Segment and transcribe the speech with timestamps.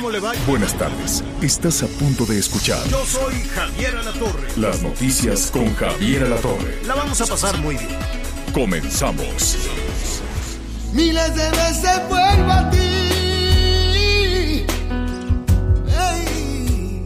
[0.00, 0.32] ¿Cómo le va?
[0.46, 1.22] Buenas tardes.
[1.42, 4.48] Estás a punto de escuchar Yo soy Javier Alatorre.
[4.56, 6.80] las noticias con Javier Alatorre.
[6.86, 7.98] La vamos a pasar muy bien.
[8.54, 9.58] Comenzamos.
[10.94, 12.78] Miles de veces vuelvo a ti.
[15.86, 17.04] Ey,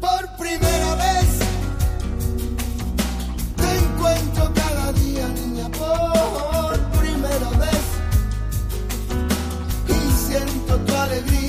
[0.00, 1.26] por primera vez
[3.56, 7.82] te encuentro cada día, niña, por primera vez.
[9.88, 11.47] Y siento tu alegría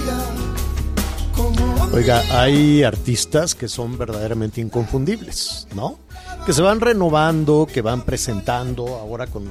[2.00, 6.00] Oiga, hay artistas que son verdaderamente inconfundibles, ¿no?
[6.46, 9.50] Que se van renovando, que van presentando ahora con,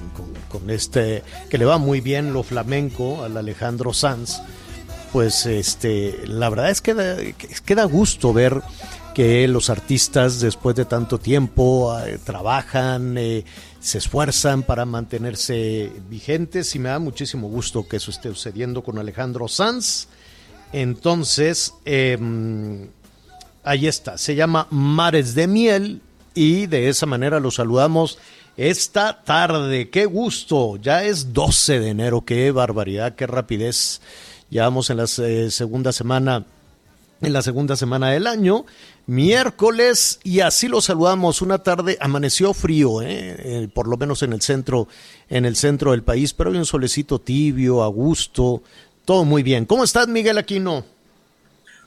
[0.70, 4.38] este, que le va muy bien lo flamenco al Alejandro Sanz.
[5.12, 8.62] Pues este, la verdad es que da, que- que da gusto ver
[9.14, 13.44] que los artistas después de tanto tiempo eh, trabajan, eh,
[13.78, 18.96] se esfuerzan para mantenerse vigentes y me da muchísimo gusto que eso esté sucediendo con
[18.98, 20.08] Alejandro Sanz.
[20.72, 22.88] Entonces, em,
[23.64, 26.02] ahí está, se llama Mares de Miel
[26.34, 28.18] y de esa manera lo saludamos
[28.56, 29.88] esta tarde.
[29.88, 34.00] Qué gusto, ya es 12 de enero, qué barbaridad, qué rapidez.
[34.50, 36.44] Ya vamos en la eh, segunda semana
[37.20, 38.64] en la segunda semana del año,
[39.06, 41.42] miércoles, y así lo saludamos.
[41.42, 43.36] Una tarde amaneció frío, ¿eh?
[43.38, 44.88] Eh, por lo menos en el centro,
[45.28, 48.62] en el centro del país, pero hay un solecito tibio, a gusto,
[49.08, 49.64] todo muy bien.
[49.64, 50.84] ¿Cómo estás, Miguel Aquino?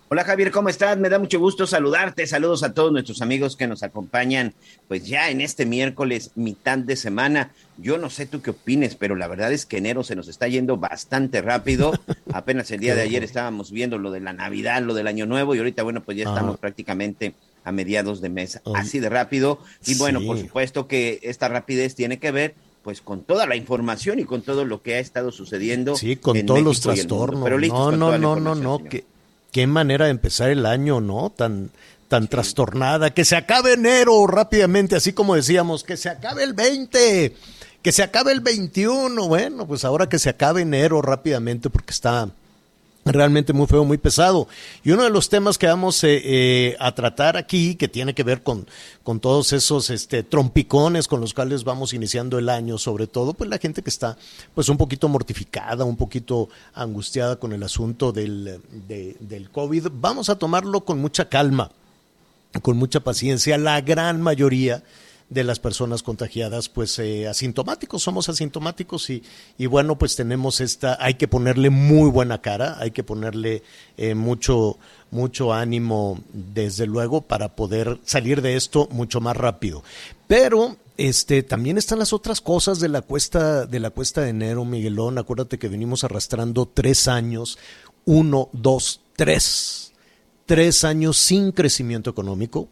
[0.09, 0.97] Hola Javier, ¿cómo estás?
[0.97, 2.25] Me da mucho gusto saludarte.
[2.25, 4.55] Saludos a todos nuestros amigos que nos acompañan,
[4.87, 7.51] pues ya en este miércoles, mitad de semana.
[7.77, 10.47] Yo no sé tú qué opines, pero la verdad es que enero se nos está
[10.47, 11.91] yendo bastante rápido.
[12.33, 15.53] Apenas el día de ayer estábamos viendo lo de la Navidad, lo del Año Nuevo,
[15.53, 19.59] y ahorita, bueno, pues ya estamos prácticamente a mediados de mes, así de rápido.
[19.85, 20.25] Y bueno, Sí.
[20.25, 24.41] por supuesto que esta rapidez tiene que ver pues con toda la información y con
[24.41, 25.95] todo lo que ha estado sucediendo.
[25.95, 27.43] Sí, con en todos los México trastornos.
[27.43, 28.83] Pero no, no, no, no, no.
[28.83, 29.05] Qué,
[29.51, 31.29] qué manera de empezar el año, ¿no?
[31.29, 31.69] Tan,
[32.07, 33.13] tan trastornada.
[33.13, 37.35] Que se acabe enero rápidamente, así como decíamos, que se acabe el 20,
[37.81, 39.27] que se acabe el 21.
[39.27, 42.29] Bueno, pues ahora que se acabe enero rápidamente porque está
[43.05, 44.47] realmente muy feo, muy pesado.
[44.83, 48.23] Y uno de los temas que vamos eh, eh, a tratar aquí, que tiene que
[48.23, 48.67] ver con,
[49.03, 53.49] con todos esos este, trompicones con los cuales vamos iniciando el año, sobre todo, pues
[53.49, 54.17] la gente que está
[54.53, 60.29] pues un poquito mortificada, un poquito angustiada con el asunto del, de- del COVID, vamos
[60.29, 61.71] a tomarlo con mucha calma
[62.61, 63.57] con mucha paciencia.
[63.57, 64.83] La gran mayoría
[65.31, 69.23] de las personas contagiadas, pues eh, asintomáticos, somos asintomáticos y,
[69.57, 73.63] y bueno, pues tenemos esta, hay que ponerle muy buena cara, hay que ponerle
[73.95, 74.77] eh, mucho,
[75.09, 79.83] mucho ánimo, desde luego, para poder salir de esto mucho más rápido.
[80.27, 84.65] Pero este, también están las otras cosas de la cuesta, de la cuesta de enero,
[84.65, 85.17] Miguelón.
[85.17, 87.57] Acuérdate que venimos arrastrando tres años,
[88.03, 89.91] uno, dos, tres
[90.45, 92.67] tres años sin crecimiento económico,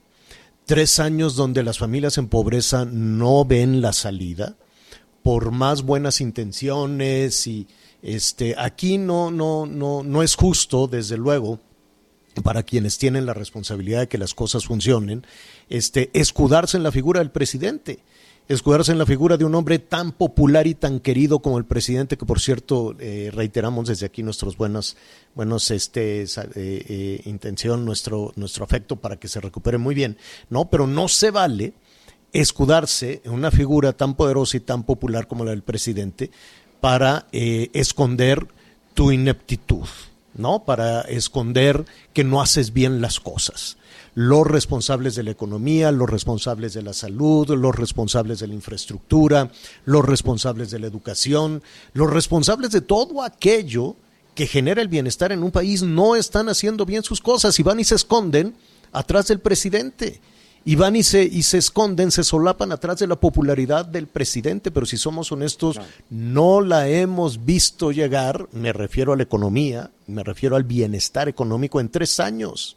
[0.69, 4.55] tres años donde las familias en pobreza no ven la salida,
[5.23, 7.67] por más buenas intenciones y
[8.03, 11.59] este aquí no no no no es justo desde luego
[12.43, 15.25] para quienes tienen la responsabilidad de que las cosas funcionen,
[15.69, 18.03] este escudarse en la figura del presidente
[18.49, 22.17] escudarse en la figura de un hombre tan popular y tan querido como el presidente,
[22.17, 24.97] que por cierto eh, reiteramos desde aquí nuestros buenos,
[25.35, 30.17] buenos este, eh, eh, intención, nuestro, nuestro afecto para que se recupere muy bien,
[30.49, 30.67] ¿no?
[30.67, 31.73] Pero no se vale
[32.33, 36.31] escudarse en una figura tan poderosa y tan popular como la del presidente
[36.81, 38.47] para esconder
[38.95, 39.87] tu ineptitud,
[40.33, 40.63] ¿no?
[40.63, 43.78] Para esconder que no haces bien las cosas
[44.15, 49.51] los responsables de la economía, los responsables de la salud, los responsables de la infraestructura,
[49.85, 51.61] los responsables de la educación,
[51.93, 53.95] los responsables de todo aquello
[54.35, 57.79] que genera el bienestar en un país no están haciendo bien sus cosas y van
[57.79, 58.55] y se esconden
[58.91, 60.21] atrás del presidente.
[60.65, 64.71] Y van y se, y se esconden, se solapan atrás de la popularidad del presidente,
[64.71, 65.79] pero si somos honestos,
[66.09, 71.79] no la hemos visto llegar, me refiero a la economía, me refiero al bienestar económico
[71.79, 72.75] en tres años.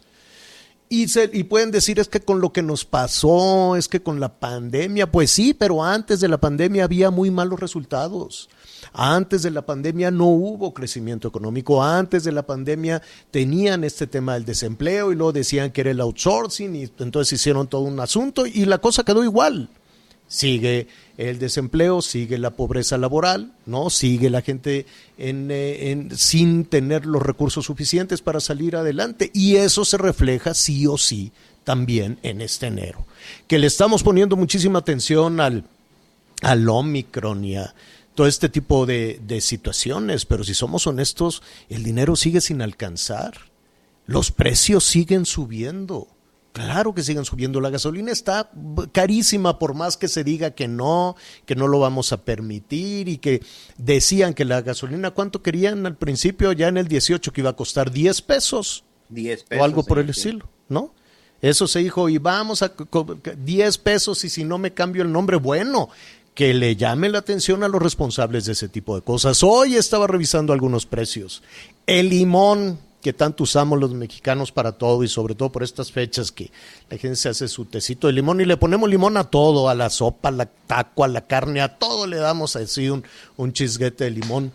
[0.95, 4.21] Y, se, y pueden decir es que con lo que nos pasó, es que con
[4.21, 8.51] la pandemia, pues sí, pero antes de la pandemia había muy malos resultados.
[8.93, 13.01] Antes de la pandemia no hubo crecimiento económico, antes de la pandemia
[13.31, 17.69] tenían este tema del desempleo y luego decían que era el outsourcing y entonces hicieron
[17.69, 19.71] todo un asunto y la cosa quedó igual.
[20.33, 20.87] Sigue
[21.19, 23.91] el desempleo, sigue la pobreza laboral, ¿no?
[23.91, 24.87] Sigue la gente
[25.19, 29.31] en, eh, en, sin tener los recursos suficientes para salir adelante.
[29.35, 31.33] Y eso se refleja sí o sí
[31.65, 33.07] también en este enero.
[33.47, 35.65] Que le estamos poniendo muchísima atención al,
[36.41, 37.75] al Omicron y a,
[38.15, 43.35] todo este tipo de, de, situaciones, pero si somos honestos, el dinero sigue sin alcanzar,
[44.07, 46.09] los precios siguen subiendo.
[46.53, 47.61] Claro que siguen subiendo.
[47.61, 48.51] La gasolina está
[48.93, 51.17] carísima por más que se diga que no,
[51.47, 53.43] que no lo vamos a permitir y que
[53.79, 56.53] decían que la gasolina, ¿cuánto querían al principio?
[56.53, 58.85] Ya en el 18 que iba a costar 10 pesos.
[59.09, 59.63] 10 pesos.
[59.63, 60.21] O algo por sí, el sí.
[60.21, 60.95] estilo, ¿no?
[61.41, 62.73] Eso se dijo, y vamos a
[63.37, 65.89] 10 pesos y si no me cambio el nombre, bueno,
[66.35, 69.43] que le llame la atención a los responsables de ese tipo de cosas.
[69.43, 71.43] Hoy estaba revisando algunos precios.
[71.87, 76.31] El limón, que tanto usamos los mexicanos para todo y sobre todo por estas fechas
[76.31, 76.51] que
[76.89, 79.75] la gente se hace su tecito de limón y le ponemos limón a todo, a
[79.75, 83.05] la sopa, a la taco, a la carne, a todo le damos así un,
[83.37, 84.53] un chisguete de limón.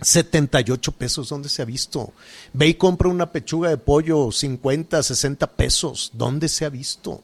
[0.00, 2.12] 78 pesos, ¿dónde se ha visto?
[2.52, 7.22] Ve y compra una pechuga de pollo, 50, 60 pesos, ¿dónde se ha visto?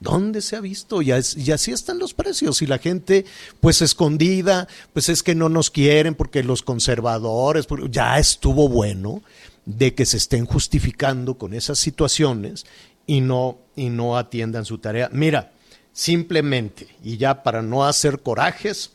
[0.00, 1.00] ¿Dónde se ha visto?
[1.00, 2.60] Y, así están los precios.
[2.60, 3.24] Y la gente,
[3.60, 9.22] pues escondida, pues es que no nos quieren porque los conservadores, ya estuvo bueno
[9.66, 12.66] de que se estén justificando con esas situaciones
[13.06, 15.08] y no, y no atiendan su tarea.
[15.12, 15.52] Mira,
[15.92, 18.92] simplemente, y ya para no hacer corajes,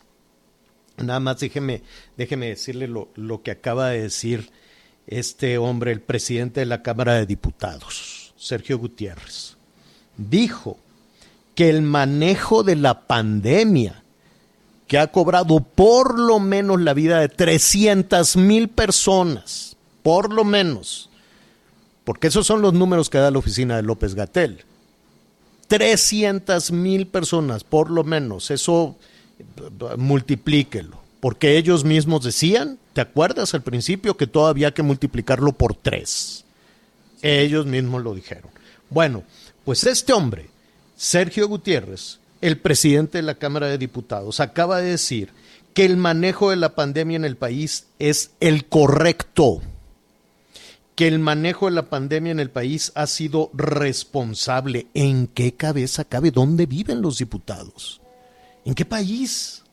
[0.98, 1.82] nada más déjeme,
[2.18, 4.52] déjeme decirle lo, lo que acaba de decir
[5.08, 9.58] este hombre, el presidente de la Cámara de Diputados, Sergio Gutiérrez.
[10.18, 10.78] Dijo
[11.56, 14.04] que el manejo de la pandemia,
[14.88, 19.69] que ha cobrado por lo menos la vida de 300 mil personas,
[20.04, 21.10] por lo menos,
[22.04, 24.66] porque esos son los números que da la oficina de López Gatel.
[25.68, 28.96] 300 mil personas, por lo menos, eso
[29.98, 35.76] multiplíquelo, porque ellos mismos decían, ¿te acuerdas al principio que todavía había que multiplicarlo por
[35.76, 36.46] tres?
[37.22, 38.50] Ellos mismos lo dijeron.
[38.90, 39.24] Bueno,
[39.66, 40.50] pues este hombre,
[40.98, 45.30] Sergio Gutiérrez, el presidente de la Cámara de Diputados, acaba de decir
[45.74, 49.62] que el manejo de la pandemia en el país es el correcto,
[51.00, 54.88] que el manejo de la pandemia en el país ha sido responsable.
[54.94, 56.30] ¿En qué cabeza cabe?
[56.30, 58.02] ¿Dónde viven los diputados?
[58.66, 59.64] ¿En qué país?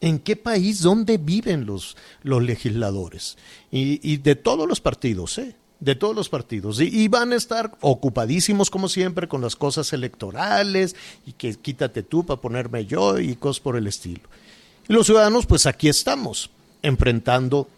[0.00, 0.80] ¿En qué país?
[0.80, 3.36] ¿Dónde viven los, los legisladores?
[3.70, 5.54] Y, y de todos los partidos, ¿eh?
[5.80, 9.92] de todos los partidos y, y, van a estar ocupadísimos como siempre con las cosas
[9.92, 14.22] electorales y que quítate tú para ponerme yo y cosas por el estilo.
[14.88, 16.48] Y los ciudadanos pues aquí estamos
[16.80, 17.68] enfrentando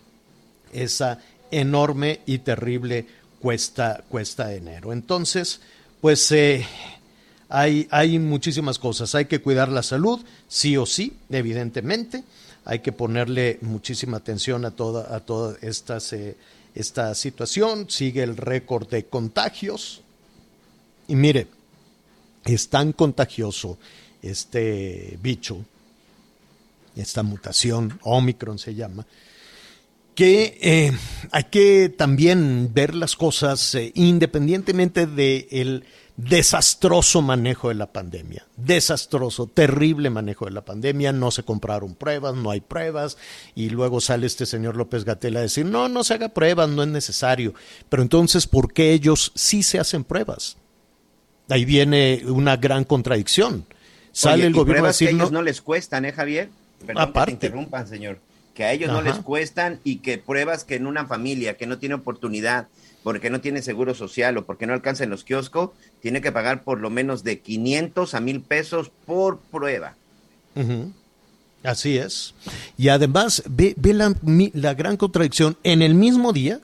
[0.72, 1.18] esa
[1.50, 3.06] enorme y terrible
[3.40, 4.92] cuesta, cuesta enero.
[4.92, 5.60] Entonces
[6.00, 6.64] pues eh,
[7.48, 9.14] hay, hay muchísimas cosas.
[9.14, 12.24] Hay que cuidar la salud, sí o sí, evidentemente.
[12.64, 16.12] Hay que ponerle muchísima atención a, toda, a todas estas...
[16.12, 16.36] Eh,
[16.78, 20.00] esta situación, sigue el récord de contagios.
[21.08, 21.48] Y mire,
[22.44, 23.78] es tan contagioso
[24.22, 25.64] este bicho,
[26.94, 29.04] esta mutación, Omicron se llama,
[30.18, 30.90] que eh,
[31.30, 35.84] hay que también ver las cosas eh, independientemente del
[36.16, 38.44] desastroso manejo de la pandemia.
[38.56, 41.12] Desastroso, terrible manejo de la pandemia.
[41.12, 43.16] No se compraron pruebas, no hay pruebas.
[43.54, 46.82] Y luego sale este señor López Gatel a decir, no, no se haga pruebas, no
[46.82, 47.54] es necesario.
[47.88, 50.56] Pero entonces, ¿por qué ellos sí se hacen pruebas?
[51.48, 53.66] Ahí viene una gran contradicción.
[54.10, 55.38] Sale Oye, el gobierno a decir, que ellos no...
[55.38, 56.48] no les cuestan, ¿eh, Javier?
[56.84, 57.34] Perdón Aparte.
[57.34, 58.18] que te interrumpan, señor.
[58.58, 58.98] Que a ellos Ajá.
[58.98, 62.66] no les cuestan y que pruebas que en una familia que no tiene oportunidad
[63.04, 65.70] porque no tiene seguro social o porque no alcanza en los kioscos,
[66.02, 69.94] tiene que pagar por lo menos de 500 a 1000 pesos por prueba.
[70.56, 70.92] Uh -huh.
[71.62, 72.34] Así es.
[72.76, 74.12] Y además, ve, ve la,
[74.54, 75.56] la, gran contradicción.
[75.62, 76.58] En el mismo día,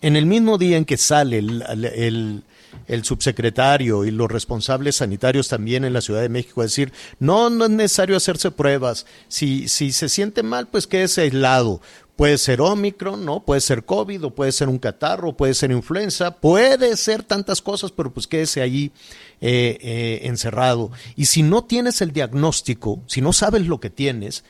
[0.00, 2.44] en el mismo día en que sale el, el,
[2.86, 7.50] el, subsecretario y los responsables sanitarios también en la Ciudad de México a decir, no,
[7.50, 9.06] no es necesario hacerse pruebas.
[9.28, 11.80] Si, si se siente mal, pues quédese aislado
[12.16, 13.42] Puede ser Omicron, ¿no?
[13.44, 17.90] Puede ser COVID, o puede ser un catarro, puede ser influenza, puede ser tantas cosas,
[17.90, 18.92] pero pues quédese allí
[19.40, 20.90] eh, eh, encerrado.
[21.16, 24.44] Y si no tienes el diagnóstico, si no sabes lo que tienes,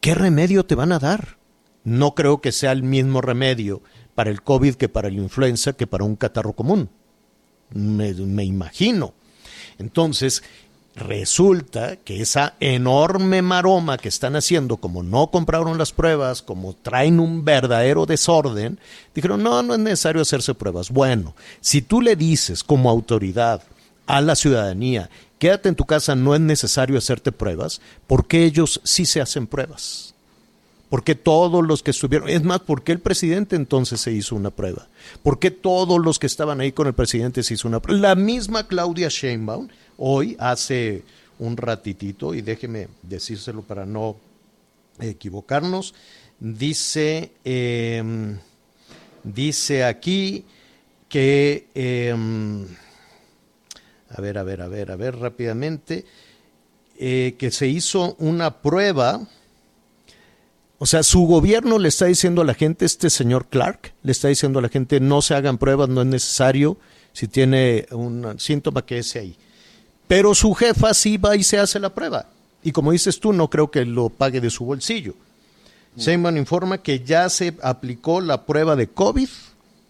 [0.00, 1.38] ¿qué remedio te van a dar?
[1.82, 3.82] No creo que sea el mismo remedio
[4.14, 6.88] para el COVID que para la influenza que para un catarro común.
[7.72, 9.12] Me, imagino.
[9.78, 10.42] Entonces,
[10.94, 17.20] resulta que esa enorme maroma que están haciendo, como no compraron las pruebas, como traen
[17.20, 18.78] un verdadero desorden,
[19.14, 20.90] dijeron, no, no es necesario hacerse pruebas.
[20.90, 23.62] Bueno, si tú le dices como autoridad
[24.06, 28.80] a la ciudadanía, quédate en tu casa, no es necesario hacerte pruebas, ¿por qué ellos
[28.84, 30.14] sí se hacen pruebas?
[30.88, 32.28] ¿Por qué todos los que estuvieron?
[32.28, 34.88] Es más, ¿por qué el presidente entonces se hizo una prueba?
[35.22, 38.00] ¿Por qué todos los que estaban ahí con el presidente se hizo una prueba?
[38.00, 39.68] La misma Claudia Sheinbaum,
[39.98, 41.04] hoy, hace
[41.38, 44.16] un ratitito, y déjeme decírselo para no
[44.98, 45.94] equivocarnos,
[46.40, 48.36] dice, eh,
[49.24, 50.46] dice aquí
[51.08, 52.14] que, eh,
[54.08, 56.06] a ver, a ver, a ver, a ver rápidamente,
[56.98, 59.28] eh, que se hizo una prueba
[60.78, 64.28] o sea, su gobierno le está diciendo a la gente, este señor Clark, le está
[64.28, 66.76] diciendo a la gente, no se hagan pruebas, no es necesario,
[67.12, 69.36] si tiene un síntoma que ese ahí.
[70.06, 72.26] Pero su jefa sí va y se hace la prueba.
[72.62, 75.14] Y como dices tú, no creo que lo pague de su bolsillo.
[75.96, 79.28] Seymour informa que ya se aplicó la prueba de COVID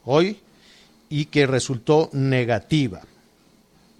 [0.07, 0.39] hoy
[1.11, 3.03] y que resultó negativa.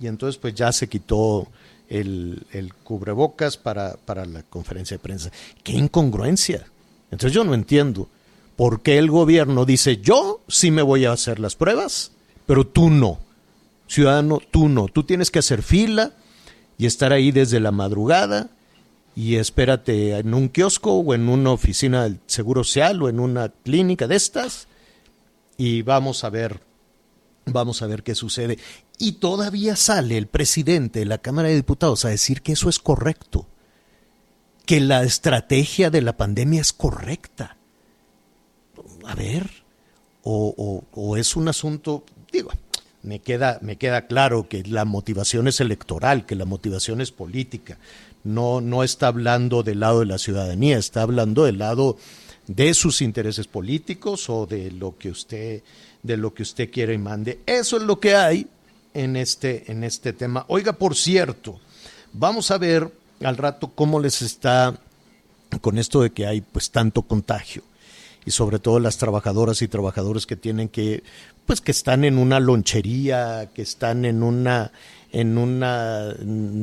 [0.01, 1.49] Y entonces pues ya se quitó
[1.89, 5.31] el, el cubrebocas para, para la conferencia de prensa.
[5.63, 6.67] ¡Qué incongruencia!
[7.11, 8.09] Entonces yo no entiendo
[8.57, 12.13] por qué el gobierno dice, yo sí me voy a hacer las pruebas,
[12.47, 13.21] pero tú no.
[13.87, 14.89] Ciudadano, tú no.
[14.89, 16.13] Tú tienes que hacer fila
[16.77, 18.51] y estar ahí desde la madrugada
[19.15, 23.49] y espérate en un kiosco o en una oficina del Seguro Social o en una
[23.49, 24.69] clínica de estas
[25.57, 26.61] y vamos a ver,
[27.47, 28.59] vamos a ver qué sucede.
[28.99, 32.79] Y todavía sale el presidente de la Cámara de Diputados a decir que eso es
[32.79, 33.47] correcto
[34.69, 37.57] que la estrategia de la pandemia es correcta.
[39.07, 39.49] A ver,
[40.23, 42.51] o, es un asunto, digo,
[43.03, 47.79] me queda, me queda claro que la motivación es electoral, que la motivación es política.
[48.25, 51.97] No, no está hablando del lado de la ciudadanía, está hablando del lado
[52.47, 55.63] de sus intereses políticos o de lo que usted,
[56.03, 57.41] de lo que usted quiere y mande.
[57.47, 58.47] Eso es lo que hay
[58.93, 60.45] en este, en este tema.
[60.49, 61.59] Oiga, por cierto,
[62.13, 64.79] vamos a ver al rato cómo les está
[65.61, 67.63] con esto de que hay pues tanto contagio
[68.25, 71.03] y sobre todo las trabajadoras y trabajadores que tienen que
[71.47, 74.71] pues que están en una lonchería, que están en una
[75.11, 75.61] en un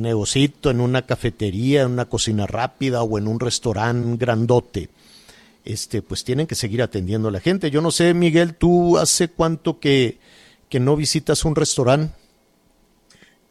[0.00, 4.88] negocito, en una cafetería, en una cocina rápida o en un restaurante grandote.
[5.64, 7.72] Este, pues tienen que seguir atendiendo a la gente.
[7.72, 10.18] Yo no sé, Miguel, ¿tú hace cuánto que,
[10.68, 12.14] que no visitas un restaurante?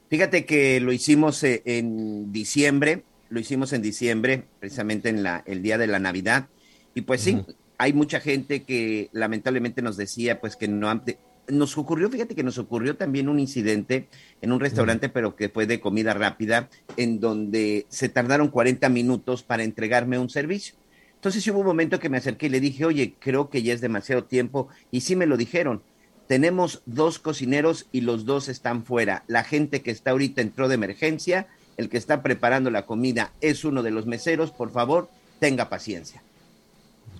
[0.09, 5.61] Fíjate que lo hicimos eh, en diciembre, lo hicimos en diciembre, precisamente en la, el
[5.61, 6.47] día de la Navidad.
[6.93, 7.41] Y pues sí,
[7.77, 11.01] hay mucha gente que lamentablemente nos decía pues que no
[11.47, 14.07] nos ocurrió, fíjate que nos ocurrió también un incidente
[14.41, 19.43] en un restaurante, pero que fue de comida rápida, en donde se tardaron 40 minutos
[19.43, 20.75] para entregarme un servicio.
[21.15, 23.81] Entonces hubo un momento que me acerqué y le dije, oye, creo que ya es
[23.81, 25.81] demasiado tiempo, y sí me lo dijeron
[26.27, 29.23] tenemos dos cocineros y los dos están fuera.
[29.27, 33.63] La gente que está ahorita entró de emergencia, el que está preparando la comida es
[33.65, 36.23] uno de los meseros, por favor, tenga paciencia.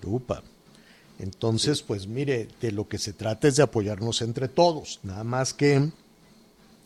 [0.04, 0.42] Upa.
[1.18, 5.54] Entonces, pues mire, de lo que se trata es de apoyarnos entre todos, nada más
[5.54, 5.90] que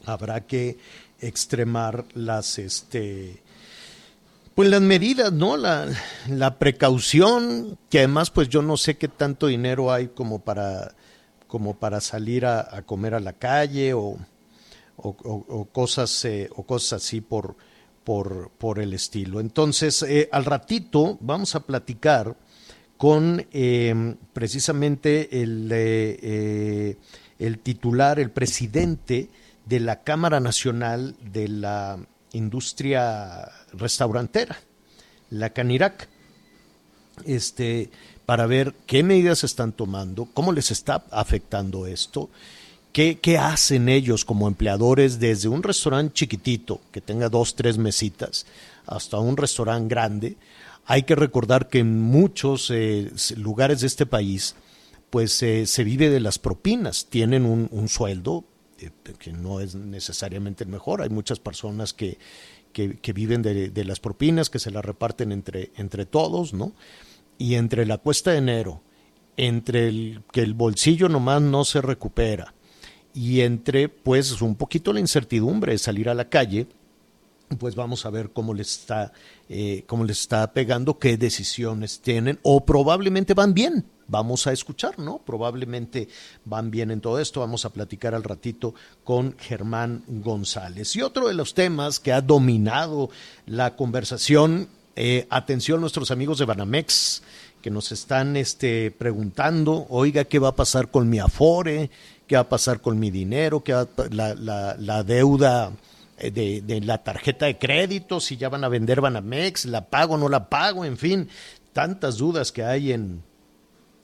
[0.05, 0.79] habrá que
[1.21, 3.43] extremar las este
[4.55, 5.57] pues las medidas, ¿no?
[5.57, 5.89] La,
[6.29, 10.95] la precaución, que además pues yo no sé qué tanto dinero hay como para
[11.51, 14.17] como para salir a, comer a la calle o,
[15.73, 17.57] cosas, eh, o cosas así por,
[18.05, 19.41] por, por el estilo.
[19.41, 22.37] Entonces, eh, al ratito vamos a platicar
[22.97, 26.97] con eh, precisamente el,
[27.39, 29.29] el titular, el presidente
[29.67, 31.99] de la Cámara Nacional de la
[32.33, 34.57] Industria Restaurantera,
[35.31, 36.09] la Canirac.
[37.27, 37.91] Este,
[38.31, 42.31] para ver qué medidas están tomando, cómo les está afectando esto,
[42.93, 48.47] qué, hacen ellos como empleadores desde un restaurante chiquitito que tenga dos, tres mesitas
[48.87, 50.37] hasta un restaurante grande.
[50.85, 54.55] Hay que recordar que en muchos eh, lugares de este país,
[55.11, 58.45] pues eh, se vive de las propinas, tienen un, sueldo
[58.79, 61.03] eh, que no es necesariamente el mejor.
[61.03, 62.17] Hay muchas personas que,
[62.73, 66.75] que, viven de, de, las propinas, que se las reparten entre, entre todos, ¿no?
[67.41, 68.83] Y entre la cuesta de enero
[69.39, 72.53] entre el, que el bolsillo nomás no se recupera
[73.15, 76.67] y entre pues un poquito la incertidumbre de salir a la calle,
[77.59, 79.13] pues vamos a ver cómo les está,
[79.49, 83.87] eh, cómo les está pegando, qué decisiones tienen, o probablemente van bien.
[84.07, 85.19] Vamos a escuchar, ¿no?
[85.19, 86.09] Probablemente
[86.45, 87.41] van bien en todo esto.
[87.41, 90.95] Vamos a platicar al ratito con Germán González.
[90.97, 93.09] Y otro de los temas que ha dominado
[93.47, 97.23] la conversación, eh, atención nuestros amigos de Banamex,
[97.63, 101.91] que nos están este, preguntando, oiga, ¿qué va a pasar con mi Afore?
[102.27, 103.63] ¿Qué va a pasar con mi dinero?
[103.63, 105.73] ¿Qué va, la, la, la deuda?
[106.21, 110.15] Eh, de, de, la tarjeta de crédito, si ya van a vender Banamex, la pago
[110.15, 111.31] o no la pago, en fin,
[111.73, 113.23] tantas dudas que hay en,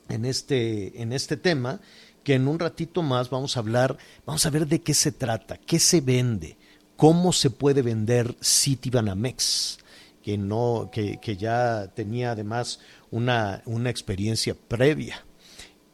[0.08, 1.80] en, este, en este tema,
[2.24, 5.58] que en un ratito más vamos a hablar, vamos a ver de qué se trata,
[5.58, 6.56] qué se vende,
[6.96, 9.78] cómo se puede vender City Banamex,
[10.26, 12.80] que, no, que, que ya tenía además
[13.12, 15.24] una, una experiencia previa.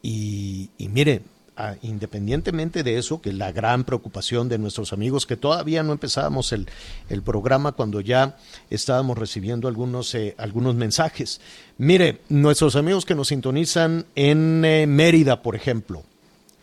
[0.01, 1.21] Y, y mire,
[1.55, 6.51] Ah, independientemente de eso, que la gran preocupación de nuestros amigos, que todavía no empezábamos
[6.51, 6.67] el,
[7.09, 8.37] el programa cuando ya
[8.71, 11.41] estábamos recibiendo algunos, eh, algunos mensajes.
[11.77, 16.01] Mire, nuestros amigos que nos sintonizan en eh, Mérida, por ejemplo,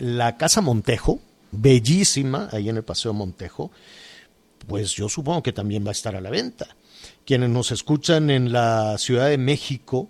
[0.00, 1.20] la Casa Montejo,
[1.52, 3.70] bellísima, ahí en el Paseo Montejo,
[4.66, 6.66] pues yo supongo que también va a estar a la venta.
[7.30, 10.08] Quienes nos escuchan en la Ciudad de México,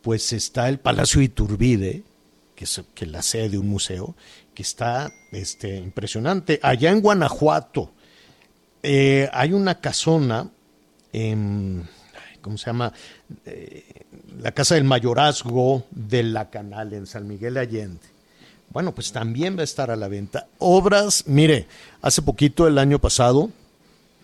[0.00, 2.02] pues está el Palacio Iturbide,
[2.54, 4.16] que es, la sede de un museo,
[4.54, 6.58] que está este, impresionante.
[6.62, 7.92] Allá en Guanajuato
[8.82, 10.48] eh, hay una casona,
[11.12, 11.86] en,
[12.40, 12.90] ¿cómo se llama?
[13.44, 14.06] Eh,
[14.40, 18.00] la Casa del Mayorazgo de la Canal en San Miguel Allende.
[18.70, 20.46] Bueno, pues también va a estar a la venta.
[20.56, 21.66] Obras, mire,
[22.00, 23.50] hace poquito, el año pasado,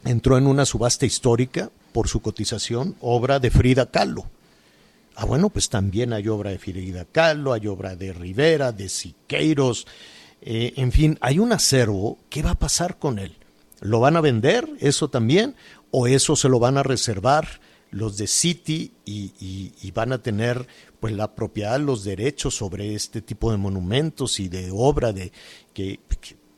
[0.07, 4.27] entró en una subasta histórica por su cotización, obra de Frida Kahlo
[5.15, 9.87] Ah, bueno, pues también hay obra de Frida Kahlo, hay obra de Rivera, de Siqueiros,
[10.41, 12.19] eh, en fin, hay un acervo.
[12.31, 13.37] ¿Qué va a pasar con él?
[13.81, 15.55] ¿Lo van a vender eso también?
[15.91, 20.67] ¿O eso se lo van a reservar los de City y, van a tener
[20.99, 25.31] pues la propiedad, los derechos sobre este tipo de monumentos y de obra de
[25.75, 26.01] que,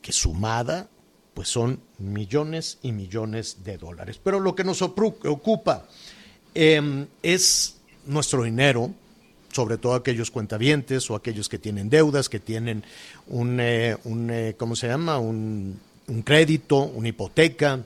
[0.01, 0.89] que sumada
[1.35, 4.21] pues son millones y millones de dólares.
[4.23, 5.87] Pero lo que nos ocupa
[6.55, 8.93] eh, es nuestro dinero,
[9.53, 12.85] sobre todo aquellos cuentavientes o aquellos que tienen deudas, que tienen
[13.27, 15.19] un, eh, un eh, ¿cómo se llama?
[15.19, 15.81] Un,
[16.25, 17.85] crédito, una hipoteca,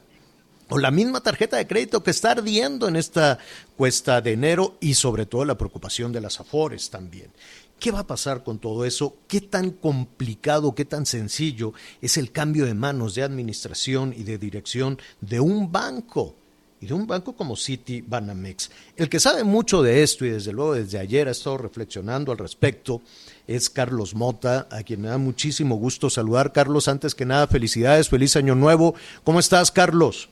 [0.71, 3.39] o la misma tarjeta de crédito que está ardiendo en esta
[3.77, 7.31] cuesta de enero y sobre todo la preocupación de las afores también.
[7.79, 9.17] ¿Qué va a pasar con todo eso?
[9.29, 14.39] ¿Qué tan complicado, qué tan sencillo es el cambio de manos de administración y de
[14.39, 16.35] dirección de un banco?
[16.81, 18.71] y de un banco como City Banamex.
[18.97, 22.39] El que sabe mucho de esto y desde luego desde ayer ha estado reflexionando al
[22.39, 23.03] respecto
[23.49, 26.53] es Carlos Mota, a quien me da muchísimo gusto saludar.
[26.53, 28.95] Carlos, antes que nada, felicidades, feliz año nuevo.
[29.25, 30.29] ¿Cómo estás, Carlos?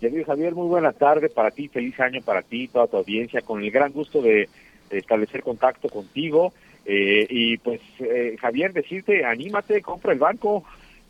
[0.00, 3.70] Javier, muy buena tarde para ti, feliz año para ti, toda tu audiencia, con el
[3.70, 4.48] gran gusto de
[4.90, 6.52] establecer contacto contigo.
[6.86, 10.64] Eh, y pues, eh, Javier, decirte, anímate, compra el banco.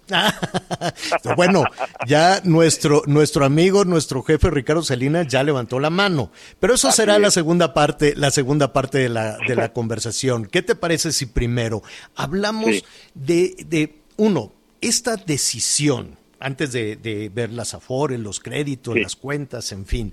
[1.37, 1.64] bueno,
[2.06, 7.18] ya nuestro, nuestro amigo, nuestro jefe Ricardo Salinas ya levantó la mano, pero eso será
[7.18, 10.46] la segunda parte, la segunda parte de la, de la conversación.
[10.46, 11.82] ¿Qué te parece si primero
[12.16, 12.84] hablamos sí.
[13.14, 19.00] de, de, uno, esta decisión, antes de, de ver las afores, los créditos, sí.
[19.00, 20.12] las cuentas, en fin,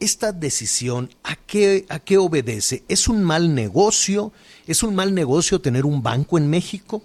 [0.00, 2.82] esta decisión, ¿a qué, ¿a qué obedece?
[2.88, 4.32] ¿Es un mal negocio?
[4.68, 7.02] ¿Es un mal negocio tener un banco en México?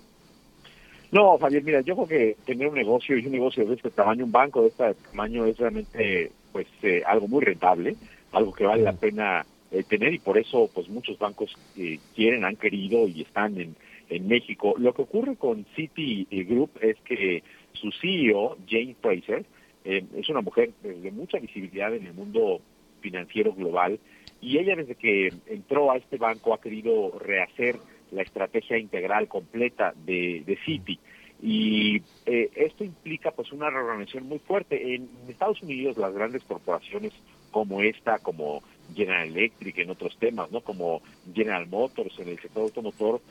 [1.13, 4.25] No, Javier, mira, yo creo que tener un negocio y un negocio de este tamaño,
[4.25, 7.95] un banco de este tamaño es realmente pues eh, algo muy rentable,
[8.33, 12.43] algo que vale la pena eh, tener y por eso pues muchos bancos eh, quieren,
[12.43, 13.77] han querido y están en,
[14.09, 14.75] en México.
[14.77, 19.45] Lo que ocurre con City Group es que su CEO, Jane Fraser,
[19.85, 22.59] eh, es una mujer de mucha visibilidad en el mundo
[22.99, 23.99] financiero global
[24.43, 27.77] y ella desde que entró a este banco ha querido rehacer
[28.11, 30.99] la estrategia integral completa de, de Citi.
[31.41, 34.95] Y eh, esto implica pues una reorganización muy fuerte.
[34.95, 37.13] En Estados Unidos las grandes corporaciones
[37.51, 38.61] como esta, como
[38.93, 40.59] General Electric en otros temas, ¿no?
[40.59, 41.01] Como
[41.33, 43.21] General Motors en el sector automotor,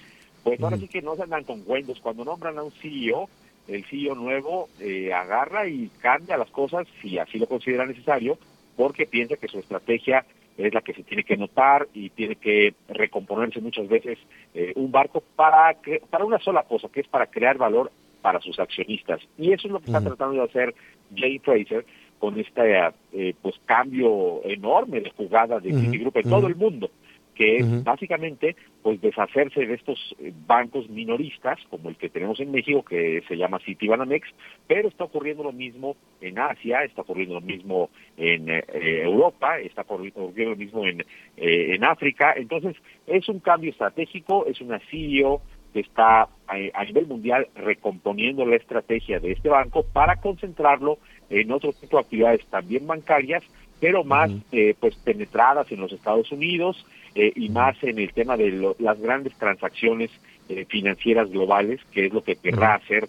[0.42, 2.01] pues ahora sí que no se andan con cuentos.
[2.01, 3.29] Cuando nombran a un CEO,
[3.68, 8.38] el CEO nuevo eh, agarra y cambia las cosas si así lo considera necesario,
[8.77, 10.25] porque piensa que su estrategia
[10.59, 14.19] es la que se tiene que notar y tiene que recomponerse muchas veces
[14.55, 18.41] eh, un barco para que, para una sola cosa, que es para crear valor para
[18.41, 19.21] sus accionistas.
[19.38, 20.07] Y eso es lo que está uh -huh.
[20.09, 20.75] tratando de hacer
[21.15, 21.85] Jay Fraser
[22.19, 22.81] con este
[23.12, 25.81] eh, pues cambio enorme de jugada de uh -huh.
[25.81, 26.31] Citigroup en uh -huh.
[26.31, 26.91] todo el mundo.
[27.35, 32.51] Que es básicamente pues deshacerse de estos eh, bancos minoristas como el que tenemos en
[32.51, 34.29] México que se llama Citibanamex,
[34.66, 38.64] pero está ocurriendo lo mismo en Asia, está ocurriendo lo mismo en eh,
[39.03, 41.01] Europa, está ocurriendo lo mismo en,
[41.37, 45.40] eh, en África, entonces es un cambio estratégico, es una CEO
[45.73, 50.99] que está a, nivel mundial recomponiendo la estrategia de este banco para concentrarlo
[51.31, 53.42] en otro tipo de actividades también bancarias,
[53.83, 58.37] pero más eh, pues penetradas en los Estados Unidos eh, y más en el tema
[58.37, 60.09] de las grandes transacciones
[60.49, 63.09] eh, financieras globales, que es lo que querrá hacer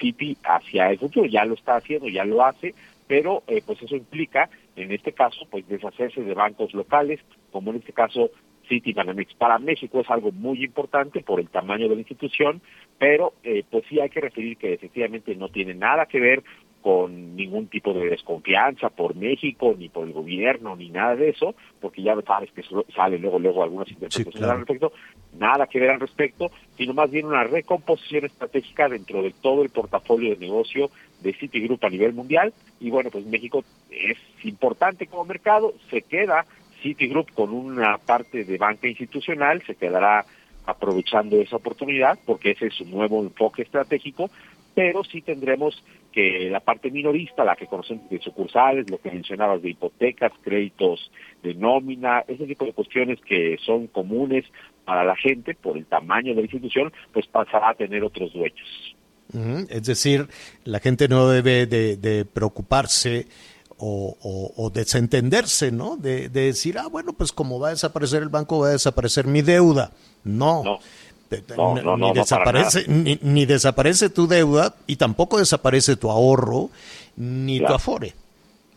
[0.00, 1.26] Citi hacia el futuro.
[1.26, 2.74] Ya lo está haciendo, ya lo hace,
[3.06, 7.20] pero pues eso implica, en este caso, pues deshacerse de bancos locales,
[7.52, 8.30] como en este caso
[8.68, 9.34] Citibanamex.
[9.34, 12.62] Para México es algo muy importante por el tamaño de la institución,
[12.98, 16.42] pero eh, pues sí hay que referir que efectivamente no tiene nada que ver
[16.82, 21.54] con ningún tipo de desconfianza por México, ni por el gobierno, ni nada de eso,
[21.80, 22.62] porque ya sabes que
[22.94, 24.92] sale luego, luego algunas interpretaciones al respecto,
[25.38, 29.70] nada que ver al respecto, sino más bien una recomposición estratégica dentro de todo el
[29.70, 30.90] portafolio de negocio
[31.20, 36.44] de Citigroup a nivel mundial, y bueno, pues México es importante como mercado, se queda
[36.82, 40.26] Citigroup con una parte de banca institucional se quedará
[40.66, 44.30] aprovechando esa oportunidad porque ese es su nuevo enfoque estratégico,
[44.74, 49.62] pero sí tendremos que la parte minorista, la que conocemos de sucursales, lo que mencionabas
[49.62, 51.10] de hipotecas, créditos
[51.42, 54.44] de nómina, ese tipo de cuestiones que son comunes
[54.84, 58.96] para la gente por el tamaño de la institución, pues pasará a tener otros dueños.
[59.70, 60.28] Es decir,
[60.64, 63.26] la gente no debe de preocuparse
[63.84, 65.96] o, desentenderse, ¿no?
[65.96, 69.42] De, decir, ah, bueno, pues como va a desaparecer el banco, va a desaparecer mi
[69.42, 69.90] deuda.
[70.24, 70.62] No.
[70.62, 70.78] no.
[71.98, 76.70] Ni, desaparece, ni, desaparece tu deuda y tampoco desaparece tu ahorro
[77.16, 78.12] ni tu afore.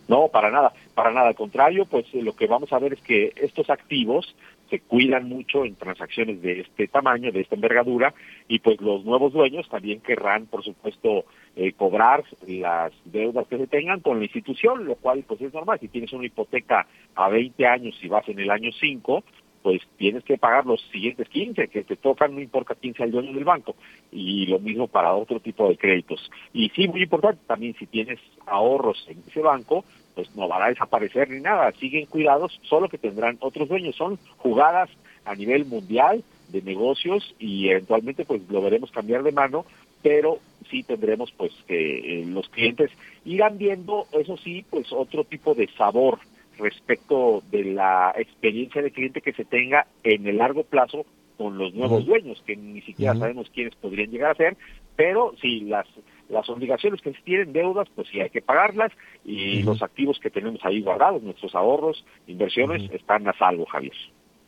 [0.08, 1.30] No, para nada, para nada.
[1.30, 4.36] Al contrario, pues lo que vamos a ver es que estos activos
[4.70, 8.14] se cuidan mucho en transacciones de este tamaño, de esta envergadura,
[8.48, 13.68] y pues los nuevos dueños también querrán, por supuesto, eh, cobrar las deudas que se
[13.68, 15.80] tengan con la institución, lo cual pues es normal.
[15.80, 19.24] Si tienes una hipoteca a 20 años y vas en el año 5,
[19.66, 23.12] pues tienes que pagar los siguientes 15 que te tocan, no importa quién sea el
[23.12, 23.76] dueño del banco.
[24.12, 26.30] Y lo mismo para otro tipo de créditos.
[26.54, 30.68] Y sí, muy importante, también si tienes ahorros en ese banco, pues no van a
[30.68, 33.96] desaparecer ni nada, siguen cuidados, solo que tendrán otros dueños.
[33.96, 34.92] Son jugadas
[35.26, 39.66] a nivel mundial de negocios y eventualmente pues lo veremos cambiar de mano,
[40.04, 40.38] pero
[40.70, 42.92] sí tendremos pues que eh, los clientes
[43.26, 46.20] irán viendo, eso sí, pues otro tipo de sabor
[46.58, 51.06] respecto de la experiencia de cliente que se tenga en el largo plazo
[51.38, 54.58] con los nuevos dueños, que ni siquiera sabemos quiénes podrían llegar a ser,
[54.96, 55.88] pero sí, las
[56.30, 58.92] las obligaciones que tienen, deudas, pues sí hay que pagarlas
[59.24, 63.94] y los activos que tenemos ahí guardados, nuestros ahorros, inversiones, están a salvo, Javier.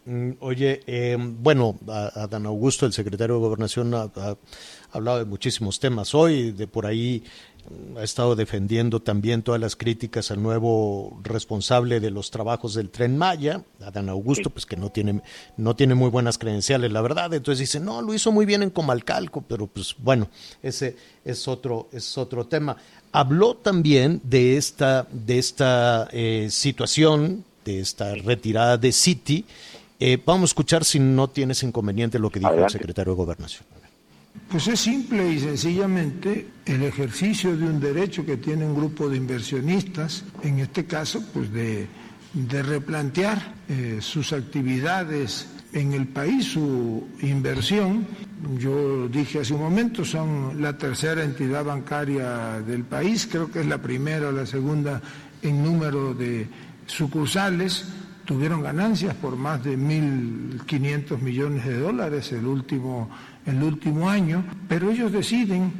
[0.08, 4.10] Mm, oye, eh, bueno, a, Dan Augusto, el secretario de Gobernación, ha,
[4.93, 7.24] hablado de muchísimos temas hoy, de por ahí
[7.70, 12.89] mm, ha estado defendiendo también todas las críticas al nuevo responsable de los trabajos del
[12.89, 15.22] tren Maya, Adán Augusto, pues que no tiene,
[15.58, 17.34] no tiene muy buenas credenciales, la verdad.
[17.34, 20.30] Entonces dice, no, lo hizo muy bien en Comalcalco, pero pues bueno,
[20.63, 22.78] ese es otro, es otro tema.
[23.12, 29.43] Habló también de esta, de esta eh, situación, de esta retirada de City.
[30.00, 33.66] Eh, vamos a escuchar si no tienes inconveniente lo que dijo el secretario de Gobernación.
[34.50, 39.18] Pues es simple y sencillamente el ejercicio de un derecho que tiene un grupo de
[39.18, 41.88] inversionistas, en este caso, pues de,
[42.62, 48.06] replantear eh, sus actividades en el país, su inversión.
[48.60, 53.66] Yo dije hace un momento, son la tercera entidad bancaria del país, creo que es
[53.66, 55.02] la primera o la segunda
[55.42, 56.48] en número de
[56.86, 57.86] sucursales
[58.28, 63.10] tuvieron ganancias por más de 1.500 millones de dólares el último
[63.46, 65.72] el último año, pero ellos deciden,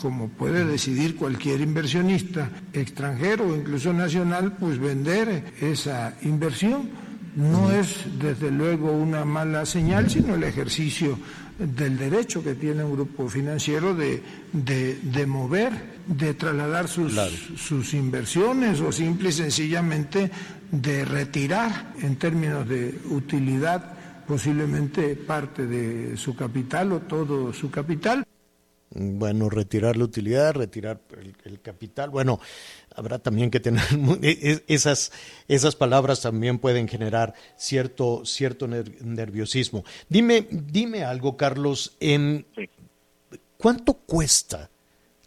[0.00, 6.88] como puede decidir cualquier inversionista extranjero o incluso nacional, pues vender esa inversión.
[7.36, 11.18] No es desde luego una mala señal, sino el ejercicio
[11.60, 15.72] del derecho que tiene un grupo financiero de, de, mover,
[16.06, 17.12] de trasladar sus,
[17.56, 20.30] sus inversiones o simple y sencillamente
[20.70, 28.24] de retirar en términos de utilidad posiblemente parte de su capital o todo su capital.
[28.92, 31.00] Bueno, retirar la utilidad, retirar
[31.44, 32.10] el, capital.
[32.10, 32.40] Bueno,
[32.94, 33.82] habrá también que tener
[34.22, 35.12] e, e, esas
[35.48, 39.84] esas palabras también pueden generar cierto cierto nerviosismo.
[40.08, 41.96] Dime dime algo, Carlos.
[43.56, 44.70] ¿Cuánto cuesta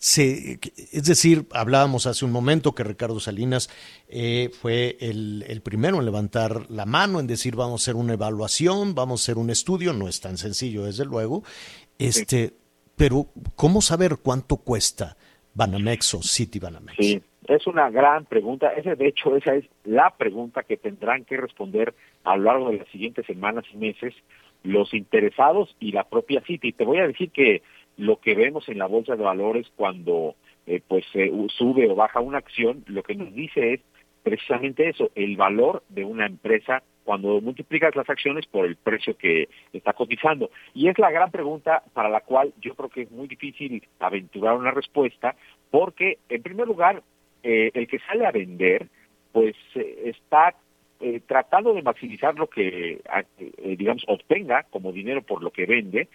[0.04, 0.60] se,
[0.91, 3.69] es decir, hablábamos hace un momento que Ricardo Salinas
[4.10, 8.12] eh, fue el, el, primero en levantar la mano, en decir vamos a hacer una
[8.12, 11.45] evaluación, vamos a hacer un estudio, no es tan sencillo desde luego,
[11.99, 12.54] este, sí.
[12.97, 15.15] pero ¿cómo saber cuánto cuesta
[15.54, 16.97] Banamex o City Banamex?
[16.97, 21.38] Sí, es una gran pregunta, ese de hecho esa es la pregunta que tendrán que
[21.38, 24.14] responder a lo largo de las siguientes semanas y meses
[24.64, 26.72] los interesados y la propia City.
[26.72, 27.62] Te voy a decir que
[27.98, 32.22] lo que vemos en la bolsa de valores cuando eh, pues eh, sube o baja
[32.22, 33.82] una acción, lo que nos dice es
[34.24, 39.50] precisamente eso, el valor de una empresa cuando multiplicas las acciones por el precio que
[39.74, 40.50] está cotizando.
[40.74, 44.56] Y es la gran pregunta para la cual yo creo que es muy difícil aventurar
[44.56, 45.36] una respuesta,
[45.70, 47.04] porque en primer lugar,
[47.44, 48.88] eh, el que sale a vender,
[49.32, 50.56] pues eh, está
[51.06, 53.02] eh, tratando de maximizar lo que,
[53.40, 56.08] eh, digamos, obtenga como dinero por lo que vende,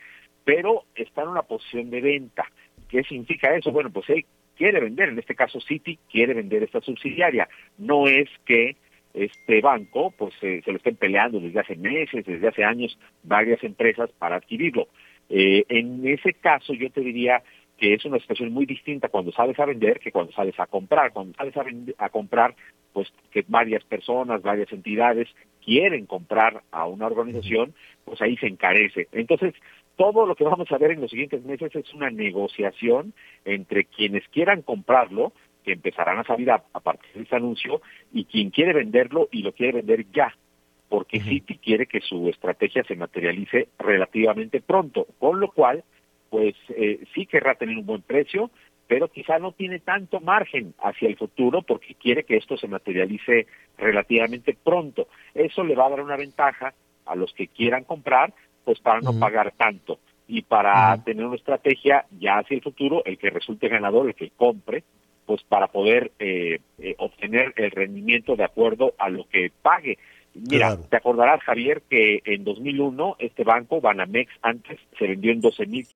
[0.44, 2.46] pero está en una posición de venta.
[2.88, 3.70] ¿Qué significa eso?
[3.70, 4.24] Bueno, pues él
[4.56, 7.48] quiere vender, en este caso Citi quiere vender esta subsidiaria.
[7.76, 8.76] No es que
[9.12, 13.62] este banco pues eh, se lo estén peleando desde hace meses, desde hace años, varias
[13.64, 14.88] empresas para adquirirlo.
[15.28, 17.42] En ese caso yo te diría
[17.78, 21.12] que es una situación muy distinta cuando sales a vender que cuando sales a comprar.
[21.12, 22.54] Cuando sales a, vender, a comprar,
[22.92, 25.28] pues que varias personas, varias entidades
[25.64, 29.08] quieren comprar a una organización, pues ahí se encarece.
[29.12, 29.54] Entonces,
[29.96, 33.12] todo lo que vamos a ver en los siguientes meses es una negociación
[33.44, 35.32] entre quienes quieran comprarlo,
[35.64, 37.80] que empezarán a salir a, a partir de este anuncio,
[38.12, 40.34] y quien quiere venderlo y lo quiere vender ya,
[40.88, 41.20] porque.
[41.20, 45.84] Citi quiere que su estrategia se materialice relativamente pronto, con lo cual,
[46.30, 48.50] pues eh, sí querrá tener un buen precio,
[48.86, 53.46] pero quizá no tiene tanto margen hacia el futuro porque quiere que esto se materialice
[53.76, 55.08] relativamente pronto.
[55.34, 56.72] Eso le va a dar una ventaja
[57.04, 58.32] a los que quieran comprar,
[58.64, 59.20] pues para no uh -huh.
[59.20, 61.04] pagar tanto y para uh -huh.
[61.04, 64.84] tener una estrategia ya hacia el futuro, el que resulte ganador, el que compre,
[65.26, 69.98] pues para poder eh, eh, obtener el rendimiento de acuerdo a lo que pague.
[70.40, 70.82] Mira, claro.
[70.90, 75.86] te acordarás, Javier, que en 2001 este banco, Banamex, antes se vendió en 12 mil.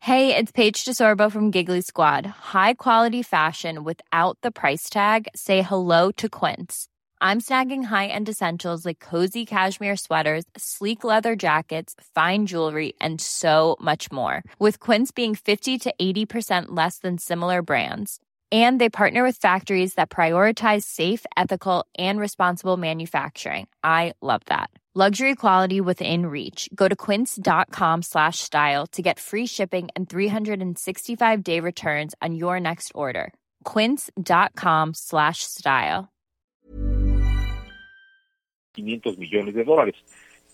[0.00, 2.24] Hey, it's Paige DeSorbo from Giggly Squad.
[2.26, 5.26] High quality fashion without the price tag.
[5.34, 6.86] Say hello to Quince.
[7.20, 13.76] I'm snagging high-end essentials like cozy cashmere sweaters, sleek leather jackets, fine jewelry, and so
[13.80, 14.44] much more.
[14.60, 18.20] With Quince being 50 to 80% less than similar brands.
[18.64, 23.66] And they partner with factories that prioritize safe, ethical, and responsible manufacturing.
[23.84, 24.70] I love that.
[24.94, 26.70] Luxury quality within reach.
[26.74, 32.92] Go to quince.com slash style to get free shipping and 365-day returns on your next
[32.94, 33.34] order.
[33.64, 36.08] quince.com slash style.
[38.76, 39.96] 500 millones de dólares.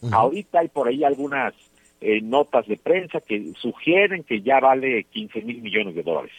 [0.01, 0.15] Uh -huh.
[0.15, 1.55] Ahorita hay por ahí algunas
[2.01, 6.33] eh, notas de prensa que sugieren que ya vale 15 mil millones de dólares.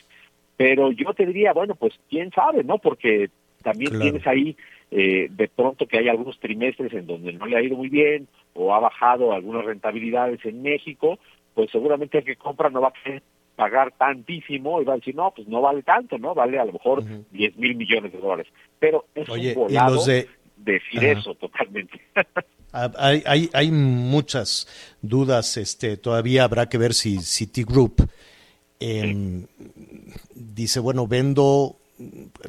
[0.57, 2.77] Pero yo te diría, bueno, pues quién sabe, ¿no?
[2.77, 3.29] Porque
[3.61, 4.03] también claro.
[4.03, 4.55] tienes ahí
[4.91, 8.27] eh, de pronto que hay algunos trimestres en donde no le ha ido muy bien
[8.53, 11.17] o ha bajado algunas rentabilidades en México,
[11.55, 13.23] pues seguramente el que compra no va a querer
[13.55, 16.35] pagar tantísimo y va a decir, no, pues no vale tanto, ¿no?
[16.35, 17.25] Vale a lo mejor uh -huh.
[17.31, 18.47] 10 mil millones de dólares.
[18.79, 21.99] Pero es Oye, un volado de decir eso totalmente.
[22.71, 24.67] hay, hay, hay, muchas
[25.01, 28.01] dudas, este, todavía habrá que ver si Citigroup
[28.83, 29.45] eh,
[30.35, 31.77] dice, bueno, vendo,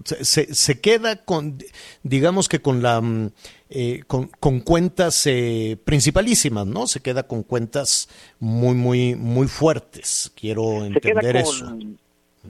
[0.04, 1.58] se, se, queda con,
[2.02, 3.02] digamos que con la,
[3.70, 6.86] eh, con, con, cuentas eh, principalísimas, ¿no?
[6.86, 8.08] Se queda con cuentas
[8.40, 10.32] muy, muy, muy fuertes.
[10.38, 11.76] Quiero entender eso.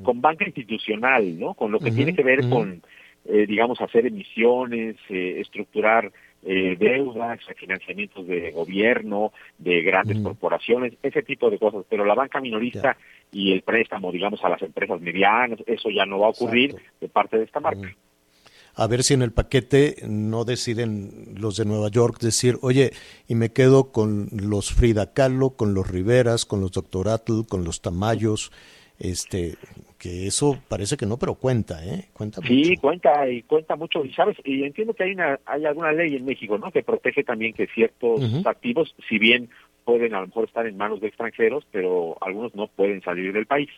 [0.03, 1.55] Con banca institucional, ¿no?
[1.55, 2.51] Con lo que uh -huh, tiene que ver uh -huh.
[2.51, 2.83] con
[3.27, 6.12] eh, digamos, hacer emisiones, eh, estructurar
[6.44, 10.22] eh, deudas, financiamientos de gobierno, de grandes mm.
[10.22, 11.85] corporaciones, ese tipo de cosas.
[11.88, 12.96] Pero la banca minorista
[13.30, 13.40] yeah.
[13.42, 16.90] y el préstamo, digamos, a las empresas medianas, eso ya no va a ocurrir Exacto.
[17.00, 17.88] de parte de esta marca.
[17.88, 17.94] Mm.
[18.76, 22.90] A ver si en el paquete no deciden los de Nueva York decir, oye,
[23.28, 27.62] y me quedo con los Frida Kahlo, con los Riveras, con los Doctor Atl, con
[27.62, 28.50] los Tamayos,
[28.98, 29.54] este,
[29.98, 32.09] que eso parece que no, pero cuenta, ¿eh?
[32.12, 32.80] Cuenta sí, mucho.
[32.80, 34.04] cuenta y cuenta mucho.
[34.04, 36.70] Y sabes, y entiendo que hay una, hay alguna ley en México, ¿no?
[36.70, 38.46] Que protege también que ciertos uh -huh.
[38.46, 39.48] activos, si bien
[39.85, 43.46] pueden a lo mejor estar en manos de extranjeros, pero algunos no pueden salir del
[43.46, 43.70] país.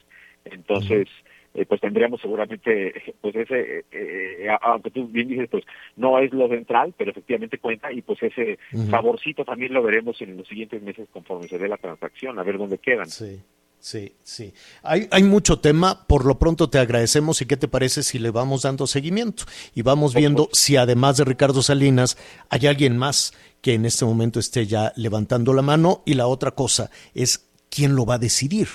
[0.45, 1.63] Entonces, uh -huh.
[1.63, 5.65] eh, pues tendríamos seguramente, pues ese, eh, eh, aunque tú bien dices, pues
[5.97, 8.91] no es lo central, pero efectivamente cuenta y pues ese uh -huh.
[8.91, 12.59] saborcito también lo veremos en los siguientes meses conforme se dé la transacción, a ver
[12.59, 13.07] dónde quedan.
[13.07, 13.41] Sí.
[13.87, 14.53] Sí, sí.
[14.83, 18.33] Hay, hay mucho tema, por lo pronto te agradecemos y qué te parece si le
[18.33, 19.45] vamos dando seguimiento
[19.77, 22.19] y vamos viendo si además de Ricardo Salinas
[22.51, 26.51] hay alguien más que en este momento esté ya levantando la mano y la otra
[26.51, 28.67] cosa es quién lo va a decidir,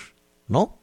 [0.48, 0.80] ¿no?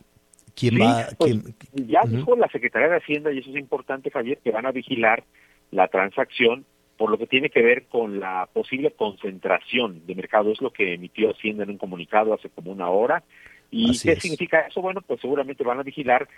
[0.55, 1.07] ¿Quién Sí, va?
[1.17, 4.67] pues, quién- Ya dijo la Secretaría de Hacienda, y eso es importante, Javier, que van
[4.67, 5.25] a vigilar
[5.71, 6.67] la transacción
[6.99, 10.53] por lo que tiene que ver con la posible concentración de mercado.
[10.53, 13.23] Es lo que emitió Hacienda en un comunicado hace como una hora.
[13.71, 14.23] ¿Y Así qué es.
[14.23, 14.81] significa eso?
[14.81, 16.29] Bueno, pues seguramente van a vigilar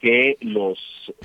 [0.00, 0.78] que los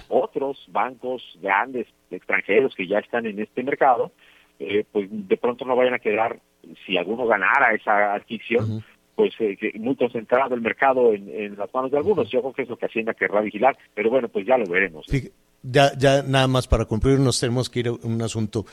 [0.09, 4.11] otros bancos grandes extranjeros que ya están en este mercado,
[4.59, 6.39] eh, pues de pronto no vayan a quedar,
[6.85, 8.83] si alguno ganara esa adquisición,
[9.15, 12.29] pues eh, muy concentrado el mercado en, en las manos de algunos.
[12.29, 15.05] Yo creo que es lo que Hacienda querrá vigilar, pero bueno, pues ya lo veremos.
[15.07, 18.65] Fíjate, Ya, ya nada más para concluir, nos tenemos que ir a un asunto.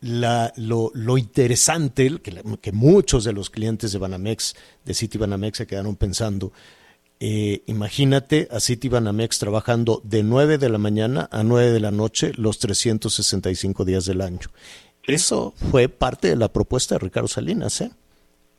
[0.00, 5.58] La, lo, lo interesante, que, que muchos de los clientes de Banamex, de City Banamex,
[5.58, 6.52] se quedaron pensando,
[7.20, 11.90] eh, imagínate a City Banamex trabajando de 9 de la mañana a 9 de la
[11.90, 14.48] noche los 365 días del año.
[15.04, 17.90] Eso fue parte de la propuesta de Ricardo Salinas, ¿eh?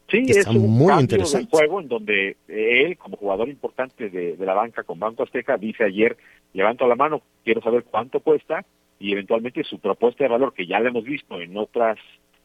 [0.09, 1.45] Sí, que es está un muy interesante.
[1.45, 5.55] del juego en donde él, como jugador importante de, de la banca con Banco Azteca,
[5.57, 6.17] dice ayer,
[6.53, 8.65] levanto la mano, quiero saber cuánto cuesta
[8.99, 11.97] y eventualmente su propuesta de valor, que ya la hemos visto en otras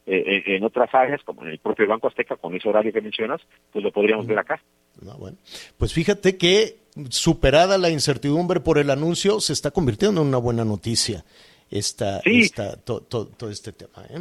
[0.07, 3.01] eh, en, en otras áreas, como en el propio Banco Azteca, con ese horario que
[3.01, 3.41] mencionas,
[3.73, 4.61] pues lo podríamos ver acá.
[5.01, 5.37] No, bueno.
[5.79, 6.77] Pues fíjate que
[7.09, 11.25] superada la incertidumbre por el anuncio, se está convirtiendo en una buena noticia
[11.71, 12.41] esta, Sí.
[12.43, 14.05] esta- to- to- todo este tema.
[14.11, 14.21] ¿eh?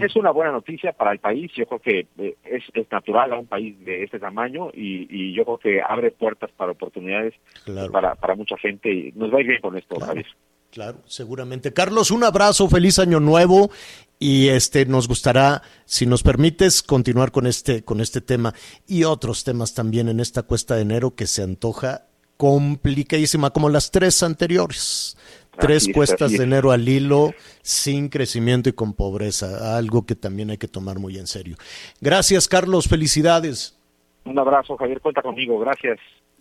[0.00, 1.50] Es una buena noticia para el país.
[1.56, 5.32] Yo creo que eh, es, es natural a un país de este tamaño y, y
[5.32, 7.90] yo creo que abre puertas para oportunidades Claro.
[7.90, 10.26] para, para mucha gente y nos va a ir bien con esto, Javier.
[10.72, 11.74] Claro, seguramente.
[11.74, 13.70] Carlos, un abrazo, feliz año nuevo
[14.18, 18.54] y este nos gustará, si nos permites, continuar con este con este tema
[18.86, 22.06] y otros temas también en esta cuesta de enero que se antoja
[22.38, 25.18] complicadísima como las tres anteriores.
[25.58, 30.48] Tres es, cuestas de enero al hilo, sin crecimiento y con pobreza, algo que también
[30.48, 31.56] hay que tomar muy en serio.
[32.00, 33.78] Gracias, Carlos, felicidades.
[34.24, 35.98] Un abrazo, Javier, cuenta conmigo, gracias.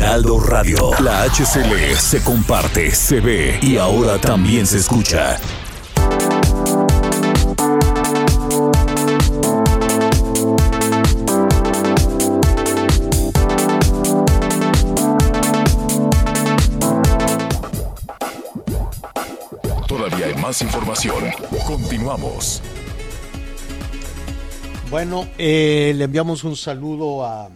[0.00, 0.92] Heraldo Radio.
[1.00, 5.38] La HCL se comparte, se ve y ahora también se escucha.
[19.86, 21.24] Todavía hay más información.
[21.66, 22.62] Continuamos.
[24.90, 27.50] Bueno, eh, le enviamos un saludo a,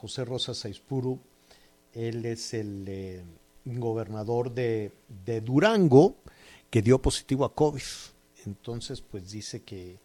[0.00, 1.18] José Rosa Saispuru.
[1.94, 3.22] Él es el eh,
[3.64, 4.92] gobernador de,
[5.24, 6.16] de Durango
[6.70, 7.82] que dio positivo a COVID.
[8.46, 9.98] Entonces, pues dice que,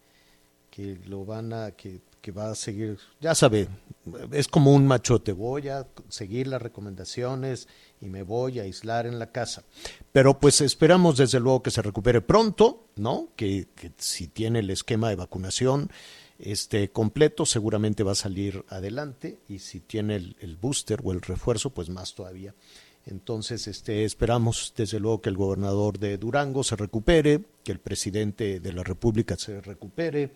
[0.70, 2.00] que lo van a, que,
[2.36, 3.68] va a seguir, ya sabe,
[4.32, 7.68] es como un machote, voy a seguir las recomendaciones
[8.00, 9.62] y me voy a aislar en la casa.
[10.10, 13.28] Pero pues esperamos desde luego que se recupere pronto, ¿no?
[13.36, 15.88] Que, que si tiene el esquema de vacunación
[16.38, 21.22] este completo, seguramente va a salir adelante y si tiene el, el booster o el
[21.22, 22.54] refuerzo, pues más todavía.
[23.06, 28.58] Entonces, este, esperamos desde luego que el gobernador de Durango se recupere, que el presidente
[28.58, 30.32] de la República se recupere,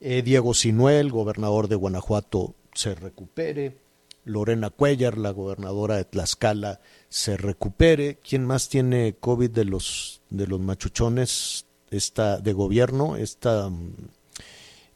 [0.00, 3.76] eh, Diego Sinuel, gobernador de Guanajuato, se recupere,
[4.24, 8.18] Lorena Cuellar, la gobernadora de Tlaxcala, se recupere.
[8.26, 13.16] ¿Quién más tiene COVID de los de los machuchones esta de gobierno?
[13.16, 13.94] Esta mm,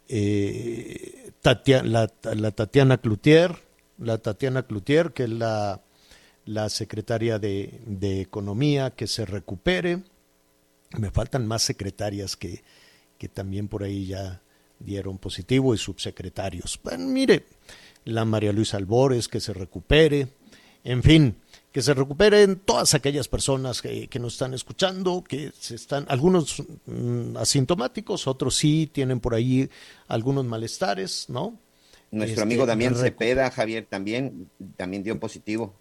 [0.08, 1.32] eh,
[1.84, 3.56] la, la Tatiana Cloutier,
[3.98, 5.82] la Tatiana Cloutier, que es la,
[6.44, 10.02] la secretaria de, de Economía, que se recupere.
[10.98, 12.62] Me faltan más secretarias que,
[13.18, 14.42] que también por ahí ya
[14.78, 16.78] dieron positivo y subsecretarios.
[16.82, 17.46] Bueno, mire,
[18.04, 20.28] la María Luisa Albores, que se recupere.
[20.84, 21.36] En fin,
[21.74, 26.62] que se recuperen todas aquellas personas que, que nos están escuchando, que se están, algunos
[26.86, 29.68] mm, asintomáticos, otros sí tienen por ahí
[30.06, 31.58] algunos malestares, ¿no?
[32.12, 35.74] Nuestro Este, amigo Damián Cepeda, Javier, también, también dio positivo.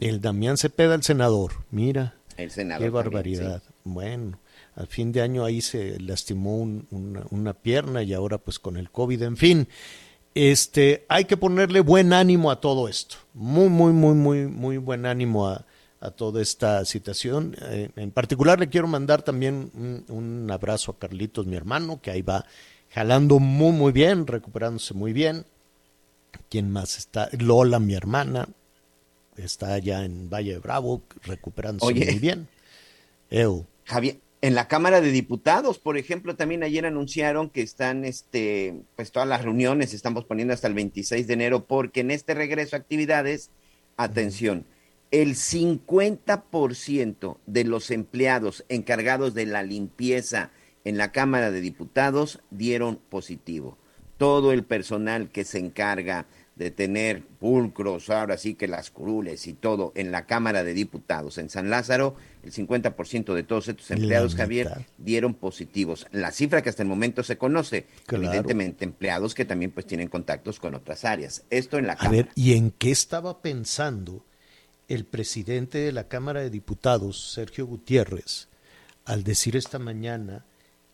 [0.00, 2.14] El Damián Cepeda, el senador, mira.
[2.38, 3.62] El senador Qué también, barbaridad.
[3.84, 4.40] Bueno,
[4.76, 8.78] al fin de año ahí se lastimó un- una, una pierna y ahora pues con
[8.78, 9.68] el COVID, en fin.
[10.34, 13.16] Este, hay que ponerle buen ánimo a todo esto.
[13.34, 15.64] Muy, muy, muy, muy, muy buen ánimo a,
[16.00, 17.56] a toda esta situación.
[17.62, 22.10] Eh, en particular le quiero mandar también un, un abrazo a Carlitos, mi hermano, que
[22.10, 22.44] ahí va
[22.90, 25.46] jalando muy, muy bien, recuperándose muy bien.
[26.48, 27.28] ¿Quién más está?
[27.38, 28.48] Lola, mi hermana,
[29.36, 32.06] está allá en Valle de Bravo, recuperándose Oye.
[32.06, 32.48] muy bien.
[33.30, 33.66] Eu.
[33.84, 39.10] Javier, En la Cámara de Diputados, por ejemplo, también ayer anunciaron que están, este, pues
[39.10, 42.76] todas las reuniones se están posponiendo hasta el 26 de enero porque en este regreso
[42.76, 43.48] a actividades,
[43.96, 44.66] atención,
[45.10, 50.50] el 50% de los empleados encargados de la limpieza
[50.84, 53.78] en la Cámara de Diputados dieron positivo.
[54.18, 59.54] Todo el personal que se encarga de tener pulcros, ahora sí que las curules y
[59.54, 62.14] todo en la Cámara de Diputados en San Lázaro,
[62.44, 66.06] el 50% de todos estos empleados, Javier, dieron positivos.
[66.12, 68.24] La cifra que hasta el momento se conoce, Claro.
[68.24, 71.44] evidentemente empleados que también pues tienen contactos con otras áreas.
[71.50, 72.16] Esto en la A Cámara.
[72.16, 74.24] ver, ¿y en qué estaba pensando
[74.88, 78.48] el presidente de la Cámara de Diputados, Sergio Gutiérrez,
[79.06, 80.44] al decir esta mañana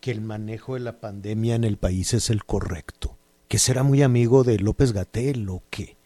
[0.00, 3.16] que el manejo de la pandemia en el país es el correcto?
[3.48, 5.96] ¿Que será muy amigo de López Gatel o qué?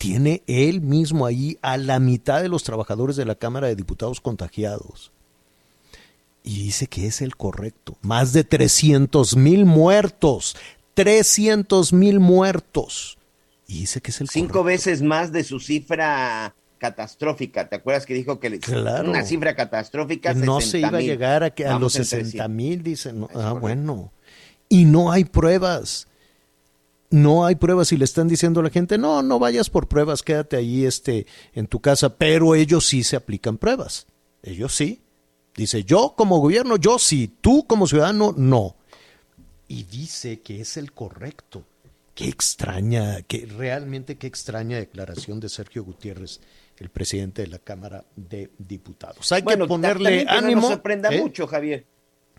[0.00, 4.22] Tiene él mismo ahí a la mitad de los trabajadores de la Cámara de Diputados
[4.22, 5.12] contagiados.
[6.42, 7.98] Y dice que es el correcto.
[8.00, 10.56] Más de 300 mil muertos.
[10.94, 13.18] 300 mil muertos.
[13.66, 17.68] Y dice que es el Cinco veces más de su cifra catastrófica.
[17.68, 19.10] ¿Te acuerdas que dijo que Claro.
[19.10, 20.32] una cifra catastrófica?
[20.32, 20.88] que no se 60,000.
[20.88, 22.84] iba a llegar a, que, a los en 60 mil, 300.
[22.84, 23.20] dicen.
[23.20, 24.10] no, ah, bueno.
[24.70, 26.06] Y no hay pruebas.
[27.10, 30.22] No hay pruebas y le están diciendo a la gente, no, no vayas por pruebas,
[30.22, 34.06] quédate ahí este, en tu casa, pero ellos sí se aplican pruebas.
[34.42, 35.02] Ellos sí.
[35.56, 38.76] Dice, yo como gobierno, yo sí, tú como ciudadano, no.
[39.66, 41.64] Y dice que es el correcto.
[42.14, 46.40] Qué extraña, que realmente qué extraña declaración de Sergio Gutiérrez,
[46.78, 49.30] el presidente de la Cámara de Diputados.
[49.32, 50.60] Hay Bueno, que ponerle ánimo.
[50.60, 51.20] No nos sorprenda ¿eh?
[51.20, 51.86] mucho, Javier.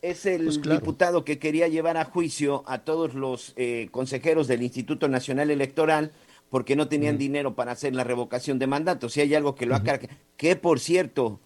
[0.01, 0.79] Es el Pues claro.
[0.79, 6.11] diputado que quería llevar a juicio a todos los eh, consejeros del Instituto Nacional Electoral
[6.49, 9.09] porque no tenían dinero para hacer la revocación de mandato.
[9.09, 11.39] Si hay algo que lo ha car- Que por cierto,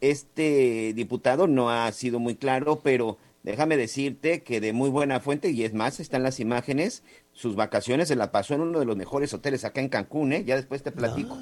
[0.00, 5.50] este diputado no ha sido muy claro, pero déjame decirte que de muy buena fuente,
[5.50, 7.02] y es más, están las imágenes,
[7.32, 10.44] sus vacaciones se la pasó en uno de los mejores hoteles acá en Cancún, ¿eh?
[10.44, 11.36] Ya después te platico.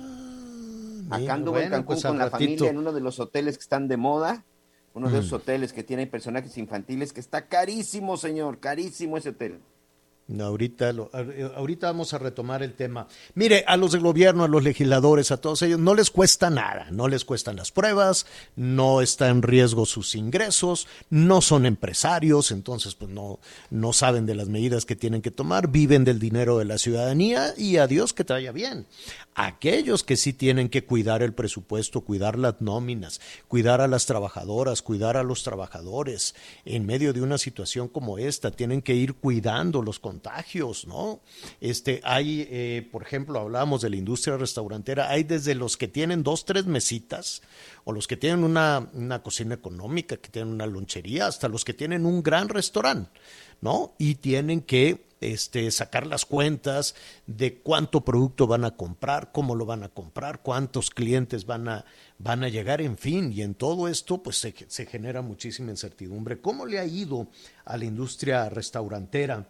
[1.11, 3.89] Acá anduvo en Cancún pues con la familia en uno de los hoteles que están
[3.89, 4.45] de moda,
[4.95, 5.35] uno de esos Mm.
[5.37, 9.61] hoteles que tienen personajes infantiles, que está carísimo, señor, carísimo ese hotel.
[10.39, 13.09] Ahorita, lo- a- ahorita vamos a retomar el tema.
[13.35, 16.89] Mire, a los del gobierno, a los legisladores, a todos ellos, no les cuesta nada,
[16.91, 22.95] no les cuestan las pruebas, no está en riesgo sus ingresos, no son empresarios, entonces
[22.95, 26.65] pues no, no saben de las medidas que tienen que tomar, viven del dinero de
[26.67, 28.87] la ciudadanía y a Dios que vaya bien.
[29.35, 34.83] Aquellos que sí tienen que cuidar el presupuesto, cuidar las nóminas, cuidar a las trabajadoras,
[34.83, 39.83] cuidar a los trabajadores, en medio de una situación como esta, tienen que ir cuidando
[39.83, 41.21] los contagios, ¿no?
[41.61, 46.23] Este, hay, eh, por ejemplo, hablábamos de la industria restaurantera, hay desde los que tienen
[46.23, 47.43] dos, tres mesitas,
[47.85, 51.73] o los que tienen una, una cocina económica, que tienen una lonchería, hasta los que
[51.73, 53.11] tienen un gran restaurante,
[53.63, 53.95] ¿no?
[53.99, 56.95] Y tienen que este, sacar las cuentas
[57.27, 61.85] de cuánto producto van a comprar, cómo lo van a comprar, cuántos clientes van a,
[62.19, 66.41] van a llegar, en fin, y en todo esto pues se, se genera muchísima incertidumbre.
[66.41, 67.29] ¿Cómo le ha ido
[67.65, 69.49] a la industria restaurantera?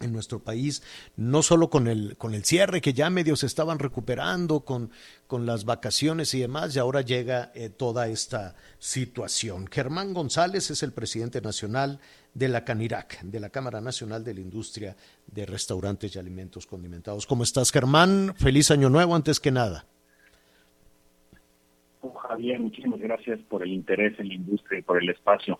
[0.00, 0.82] En nuestro país,
[1.16, 4.90] no solo con el, con el cierre, que ya medio se estaban recuperando con,
[5.26, 9.66] con las vacaciones y demás, y ahora llega eh, toda esta situación.
[9.70, 12.00] Germán González es el presidente nacional
[12.34, 17.26] de la CANIRAC, de la Cámara Nacional de la Industria de Restaurantes y Alimentos Condimentados.
[17.26, 18.34] ¿Cómo estás, Germán?
[18.36, 19.86] Feliz año nuevo, antes que nada.
[22.28, 25.58] Javier, muchísimas gracias por el interés en la industria y por el espacio.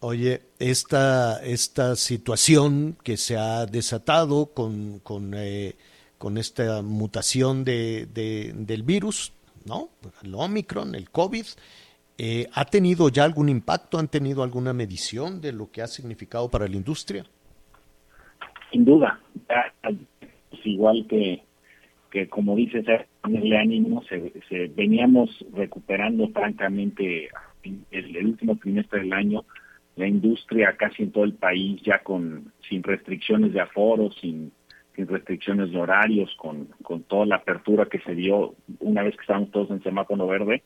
[0.00, 5.74] Oye, esta, esta situación que se ha desatado con, con, eh,
[6.18, 9.32] con esta mutación de, de- del virus,
[9.66, 9.88] ¿no?
[10.22, 11.44] El Omicron, el COVID,
[12.16, 13.98] eh, ¿ha tenido ya algún impacto?
[13.98, 17.24] ¿Han tenido alguna medición de lo que ha significado para la industria?
[18.70, 19.20] Sin duda,
[19.82, 21.42] pues, igual que,
[22.12, 27.30] que como dices, es ponerle ánimo, se, se- veníamos recuperando francamente
[27.64, 29.44] en el, el último trimestre del año,
[29.98, 34.52] la industria casi en todo el país ya con sin restricciones de aforo, sin,
[34.94, 39.22] sin restricciones de horarios, con, con toda la apertura que se dio una vez que
[39.22, 40.62] estábamos todos en semáforo verde,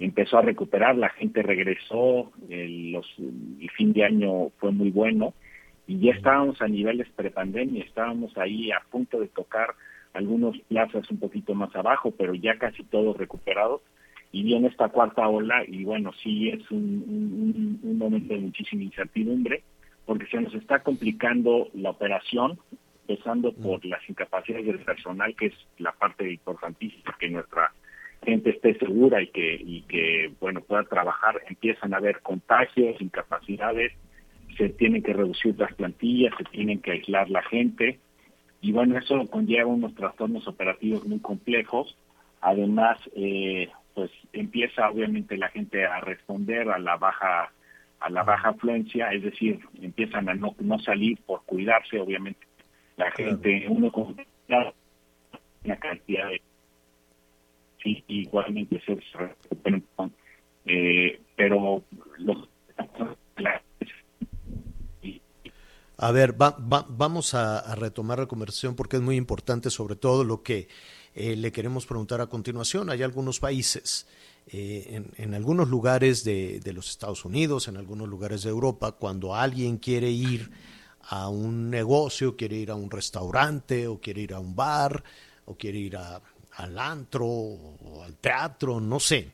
[0.00, 5.32] empezó a recuperar, la gente regresó, el, los, el fin de año fue muy bueno
[5.86, 9.74] y ya estábamos a niveles prepandemia, estábamos ahí a punto de tocar
[10.12, 13.80] algunos plazas un poquito más abajo, pero ya casi todos recuperados
[14.32, 19.62] y viene esta cuarta ola y bueno, sí es un, un- momento de muchísima incertidumbre
[20.06, 22.58] porque se nos está complicando la operación,
[23.06, 27.72] empezando por las incapacidades del personal, que es la parte importantísima que nuestra
[28.24, 33.92] gente esté segura y que, y que bueno, pueda trabajar, empiezan a haber contagios, incapacidades,
[34.56, 38.00] se tienen que reducir las plantillas, se tienen que aislar la gente,
[38.60, 41.96] y bueno, eso conlleva unos trastornos operativos muy complejos.
[42.40, 47.52] Además, eh, pues empieza obviamente la gente a responder a la baja
[48.00, 52.44] a la baja afluencia, es decir, empiezan a no, no salir por cuidarse, obviamente.
[52.96, 54.16] La gente, uno con
[55.64, 56.42] una cantidad de
[57.80, 58.98] sí, igualmente se
[60.66, 61.82] eh, pero
[62.18, 62.48] los
[65.98, 69.94] a ver, va, va, vamos a, a, retomar la conversación porque es muy importante, sobre
[69.94, 70.66] todo lo que
[71.14, 72.90] eh, le queremos preguntar a continuación.
[72.90, 74.06] Hay algunos países,
[74.46, 79.34] eh, en, algunos lugares de, de, los Estados Unidos, en algunos lugares de Europa, cuando
[79.34, 80.50] alguien quiere ir
[81.02, 85.02] a un negocio, quiere ir a un restaurante o quiere ir a un bar
[85.44, 89.32] o quiere ir a, al antro o al teatro, no sé.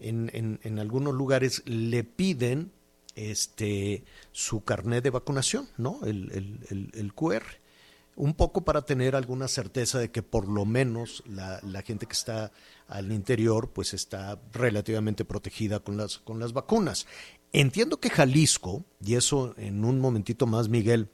[0.00, 2.70] En, en, en algunos lugares le piden
[3.18, 6.00] este, su carnet de vacunación, ¿no?
[6.04, 7.42] El, el, el, el, QR.
[8.20, 12.50] Un poco para tener alguna certeza de que por lo menos la, gente que está
[12.88, 17.06] al interior pues está relativamente protegida con las, con las vacunas.
[17.52, 21.10] Entiendo que Jalisco, y eso en un momentito más, Miguel,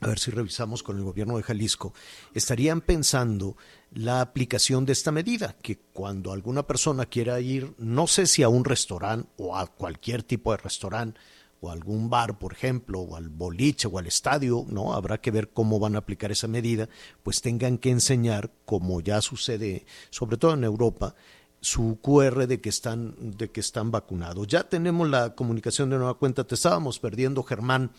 [0.00, 1.94] a ver si revisamos con el gobierno de Jalisco,
[2.34, 3.56] estarían pensando
[3.90, 8.50] la aplicación de esta medida, que cuando alguna persona quiera ir, no sé si a
[8.50, 11.18] un restaurante o a cualquier tipo de restaurante,
[11.60, 14.94] o algún bar, por ejemplo, o al boliche o al estadio, ¿no?
[14.94, 16.88] Habrá que ver cómo van a aplicar esa medida,
[17.22, 21.14] pues tengan que enseñar, como ya sucede, sobre todo en Europa,
[21.60, 24.46] su QR de que están, de que están vacunados.
[24.46, 27.90] Ya tenemos la comunicación de nueva cuenta, te estábamos perdiendo, Germán.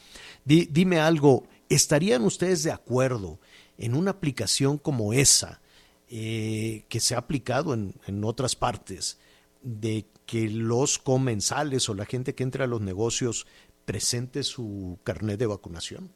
[0.45, 3.39] Di, dime algo, ¿estarían ustedes de acuerdo
[3.77, 5.61] en una aplicación como esa,
[6.09, 9.19] eh, que se ha aplicado en, en otras partes,
[9.61, 13.47] de que los comensales o la gente que entra a los negocios
[13.85, 16.11] presente su carnet de vacunación?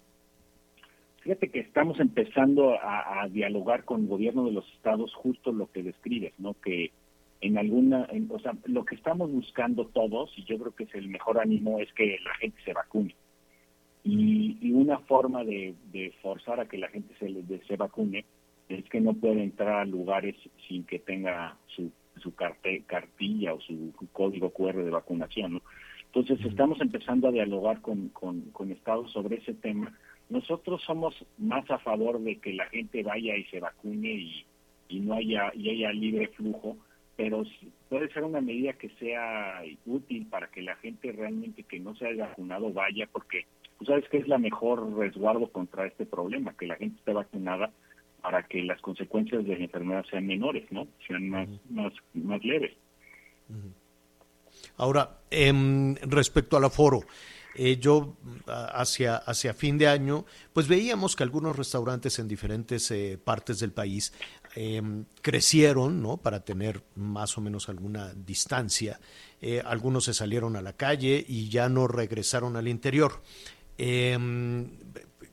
[1.21, 5.81] Fíjate que estamos empezando a, dialogar con el gobierno de los estados justo lo que
[5.81, 6.53] describes, ¿no?
[6.53, 6.91] Que
[7.41, 10.93] en alguna, en, o sea, lo que estamos buscando todos, y yo creo que es
[10.93, 13.15] el mejor ánimo, es que la gente se vacune.
[14.03, 18.25] Y, una forma de, de, forzar a que la gente se, de, se vacune
[18.67, 20.35] es que no puede entrar a lugares
[20.67, 21.89] sin que tenga su,
[22.23, 25.53] su carte, cartilla o su, código QR de vacunación.
[25.53, 25.61] ¿no?
[26.05, 29.93] Entonces, estamos empezando a dialogar con, con, con Estados sobre ese tema.
[30.29, 34.45] Nosotros somos más a favor de que la gente vaya y se vacune y,
[34.89, 36.77] y no haya, y haya libre flujo,
[37.15, 37.43] pero
[37.89, 42.07] puede ser una medida que sea útil para que la gente realmente que no se
[42.07, 43.45] haya vacunado vaya, porque
[43.77, 47.71] tú sabes que es la mejor resguardo contra este problema, que la gente esté vacunada
[48.23, 50.87] para que las consecuencias de la enfermedad sean menores, ¿no?
[51.05, 51.69] Sean más, uh -huh.
[51.69, 52.71] más, más leves.
[53.49, 53.73] Uh -huh.
[54.77, 55.53] Ahora, eh,
[56.03, 57.01] respecto al aforo,
[57.55, 58.15] eh, yo
[58.47, 63.71] hacia, hacia fin de año, pues veíamos que algunos restaurantes en diferentes eh, partes del
[63.71, 64.13] país
[64.55, 64.81] eh,
[65.21, 66.17] crecieron, ¿no?
[66.17, 68.99] Para tener más o menos alguna distancia.
[69.41, 73.21] Eh, algunos se salieron a la calle y ya no regresaron al interior.
[73.77, 74.69] Em,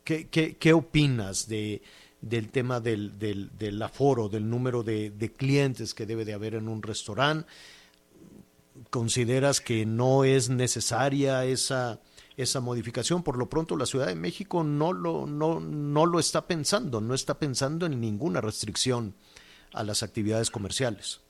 [0.05, 1.83] ¿qué, qué, qué, opinas de,
[2.21, 6.55] del tema del, del, del, aforo, del número de, de clientes que debe de haber
[6.55, 7.49] en un restaurante?
[8.91, 12.01] ¿Consideras que no es necesaria esa
[12.43, 13.23] esa modificación.
[13.23, 17.15] Por lo pronto la Ciudad de México no lo, no, no lo está pensando, no
[17.15, 19.15] está pensando en ninguna restricción
[19.73, 21.23] a las actividades comerciales.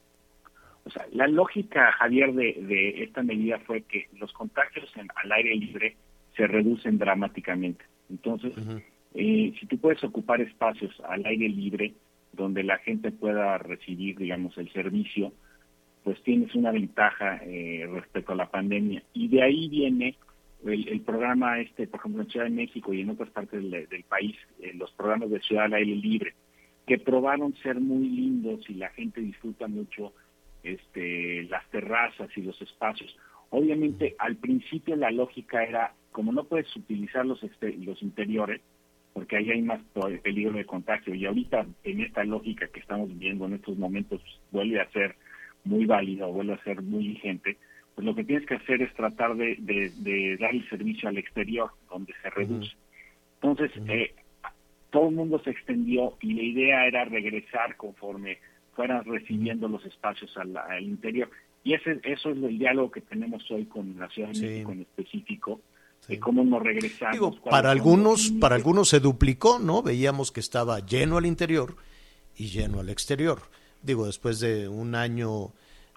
[0.84, 5.32] O sea, la lógica, Javier, de, de esta medida fue que los contagios en, al
[5.32, 5.97] aire libre
[6.36, 7.84] se reducen dramáticamente.
[8.09, 8.84] Entonces, uh -huh.
[9.15, 11.95] Eh, si tú puedes ocupar espacios al aire libre
[12.33, 15.33] donde la gente pueda recibir, digamos, el servicio,
[16.05, 19.03] pues tienes una ventaja eh, respecto a la pandemia.
[19.13, 20.17] Y de ahí viene
[20.65, 24.05] el, programa este, por ejemplo, en Ciudad de México y en otras partes del, del
[24.05, 26.35] país, eh, los programas de Ciudad al Aire Libre,
[26.87, 30.13] que probaron ser muy lindos y la gente disfruta mucho
[30.63, 33.17] este, las terrazas y los espacios.
[33.51, 38.61] Obviamente, al principio la lógica era, como no puedes utilizar los, este, los interiores,
[39.13, 39.81] porque ahí hay más
[40.23, 44.81] peligro de contagio, y ahorita en esta lógica que estamos viendo en estos momentos vuelve
[44.81, 45.17] a ser
[45.65, 47.57] muy válida, vuelve a ser muy vigente,
[47.95, 51.19] pues lo que tienes que hacer es tratar de, de, de dar el servicio al
[51.19, 52.73] exterior, donde se reduce.
[53.43, 54.15] Entonces, eh,
[54.91, 58.39] todo el mundo se extendió y la idea era regresar conforme
[58.75, 61.31] fueran recibiendo los espacios al, al, interior.
[61.65, 64.47] Y ese, eso es el diálogo que tenemos hoy con la Ciudad de sí.
[64.47, 65.61] México en específico,
[66.01, 66.14] sí.
[66.14, 67.12] de cómo nos regresamos.
[67.12, 69.82] Digo, para algunos, para algunos se duplicó, ¿no?
[69.82, 71.76] Veíamos que estaba lleno al interior
[72.36, 73.40] y lleno al exterior
[73.82, 75.53] digo, después de un año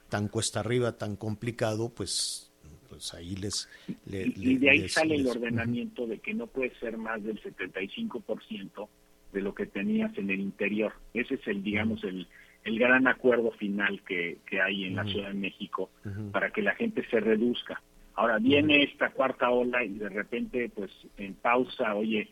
[0.08, 2.50] tan cuesta arriba, tan complicado, pues,
[2.88, 3.68] pues ahí les...
[4.06, 6.98] le- y, le- y de ahí les- sale el ordenamiento de que no puede ser
[6.98, 8.88] más del 75%
[9.34, 10.94] de lo que tenías en el interior.
[11.14, 12.28] Ese es el, digamos, el,
[12.64, 15.90] el gran acuerdo final que, que hay en la Ciudad de México
[16.32, 17.82] para que la gente se reduzca.
[18.16, 22.30] Ahora viene esta cuarta ola y de repente, pues en pausa, oye,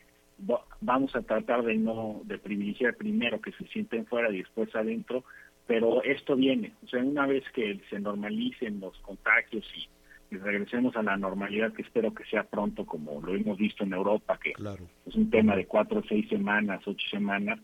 [0.49, 4.73] va- vamos a tratar de no, de privilegiar primero que se sienten fuera y después
[4.75, 5.23] adentro,
[5.65, 6.73] pero esto viene.
[6.83, 11.73] O sea, una vez que se normalicen los contagios y, y regresemos a la normalidad,
[11.73, 14.87] que espero que sea pronto, como lo hemos visto en Europa, que Claro.
[15.05, 17.59] es un tema de cuatro seis semanas, ocho semanas,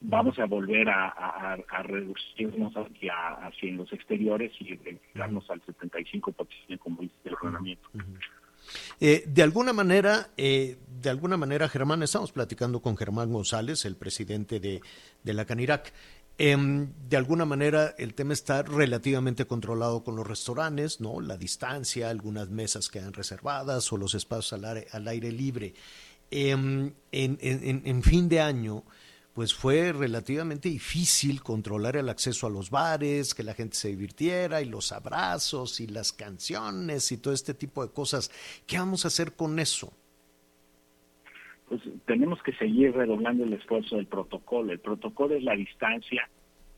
[0.00, 7.14] vamos a volver a, reducirnos hacia, hacia los exteriores y retirarnos al 75% como dice
[7.24, 7.88] el ordenamiento.
[9.00, 13.96] Eh, de alguna manera, eh, de alguna manera, Germán, estamos platicando con Germán González, el
[13.96, 14.80] presidente de,
[15.22, 15.92] de la Canirac.
[16.36, 21.20] Em, de alguna manera, el tema está relativamente controlado con los restaurantes, ¿no?
[21.20, 25.74] La distancia, algunas mesas quedan reservadas o los espacios al aire, al aire libre.
[26.30, 28.84] Em, en fin de año,
[29.38, 34.60] pues fue relativamente difícil controlar el acceso a los bares, que la gente se divirtiera
[34.62, 38.32] y los abrazos y las canciones y todo este tipo de cosas.
[38.66, 39.92] ¿Qué vamos a hacer con eso?
[41.68, 44.72] Pues tenemos que seguir redoblando el esfuerzo del protocolo.
[44.72, 46.28] El protocolo es la distancia,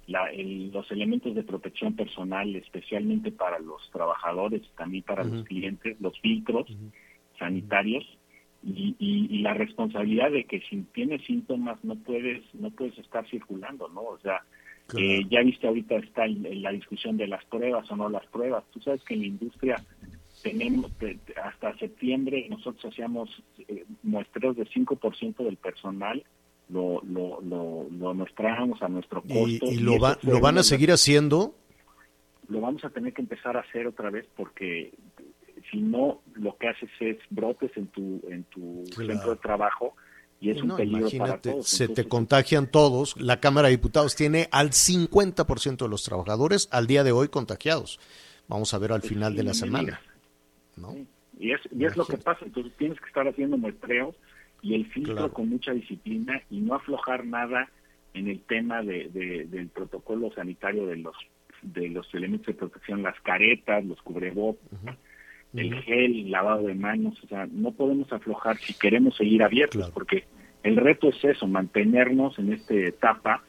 [0.07, 5.99] la- el- los elementos de protección personal, especialmente para los trabajadores, también para los clientes,
[5.99, 6.69] los filtros
[7.39, 8.05] sanitarios
[8.63, 13.27] y, y- y la responsabilidad de que si tienes síntomas no puedes no puedes estar
[13.29, 14.03] circulando, ¿no?
[14.03, 14.43] O sea,
[14.87, 15.07] Claro.
[15.07, 18.65] eh, ya viste ahorita está la discusión de las pruebas o no las pruebas.
[18.73, 19.83] Tú sabes que en la industria
[20.43, 23.31] tenemos te- te- hasta septiembre nosotros hacíamos
[23.69, 26.23] eh, muestreos de 5% del personal
[26.69, 30.59] lo lo lo, lo muestrábamos a nuestro ¿Y, costo y y lo, va- lo van
[30.59, 31.55] a seguir haciendo?
[32.49, 34.93] lo vamos a tener que empezar a hacer otra vez porque
[35.71, 39.13] si no lo que haces es brotes en tu en tu Claro.
[39.13, 39.95] centro de trabajo
[40.41, 41.69] y es un peligro para imagínate, todos.
[41.69, 43.15] se te contagian todos.
[43.21, 48.01] La Cámara de Diputados tiene al 50% de los trabajadores al día de hoy contagiados.
[48.49, 50.01] Vamos a ver al Pues final de la semana.
[50.77, 50.95] ¿no?
[51.39, 54.15] y es y es lo que pasa, entonces tienes que estar haciendo muestreos
[54.63, 55.33] y el filtro Claro.
[55.33, 57.69] con mucha disciplina y no aflojar nada
[58.13, 61.15] en el tema de, de- del protocolo sanitario de los
[61.63, 64.65] de los elementos de protección, las caretas, los cubrebocas,
[65.55, 65.83] el Ujú.
[65.83, 70.25] gel, lavado de manos, o sea, no podemos aflojar si queremos seguir abiertos, porque
[70.63, 73.43] el reto es eso, mantenernos en esta etapa,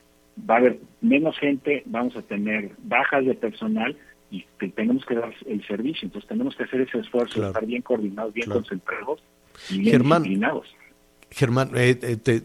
[0.49, 3.95] va a haber menos gente, vamos a tener bajas de personal
[4.32, 7.49] y te- tenemos que dar el servicio, entonces tenemos que hacer ese esfuerzo, Claro.
[7.49, 8.62] estar bien coordinados, bien Claro.
[8.62, 9.22] concentrados
[9.70, 10.68] y bien Germán, disciplinados.
[11.30, 12.41] Germán, eh, eh, te,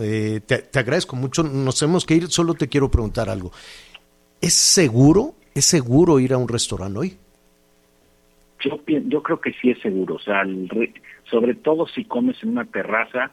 [0.00, 1.42] eh, te- te agradezco mucho.
[1.44, 2.26] Nos tenemos que ir.
[2.28, 3.52] Solo te quiero preguntar algo.
[4.40, 5.34] ¿Es seguro?
[5.54, 7.16] ¿Es seguro ir a un restaurante hoy?
[8.64, 10.94] Yo, yo creo que sí es seguro, o sea, el re-
[11.24, 13.30] sobre todo si comes en una terraza,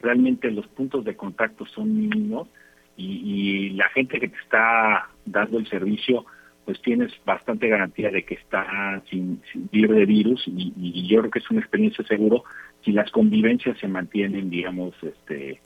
[0.00, 2.48] realmente los puntos de contacto son mínimos
[2.96, 6.24] y, y la gente que te está dando el servicio,
[6.64, 11.20] pues tienes bastante garantía de que está sin, sin libre de virus y, y yo
[11.20, 12.44] creo que es una experiencia seguro
[12.84, 15.60] si las convivencias se mantienen, digamos, este,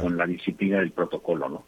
[0.00, 1.64] con la disciplina del protocolo, ¿no?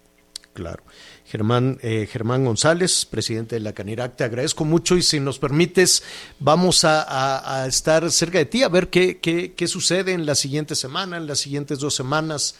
[0.57, 0.83] Claro.
[1.27, 6.03] Germán, eh, Germán González, presidente de la Canirac, te agradezco mucho y si nos permites,
[6.39, 10.75] vamos a, estar cerca de ti a ver qué, qué, qué sucede en la siguiente
[10.75, 12.55] semana, en las siguientes dos semanas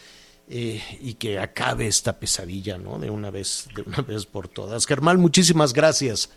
[0.51, 2.99] eh, y que acabe esta pesadilla, ¿no?
[2.99, 4.85] De una vez, de una vez por todas.
[4.85, 6.29] Germán, muchísimas gracias.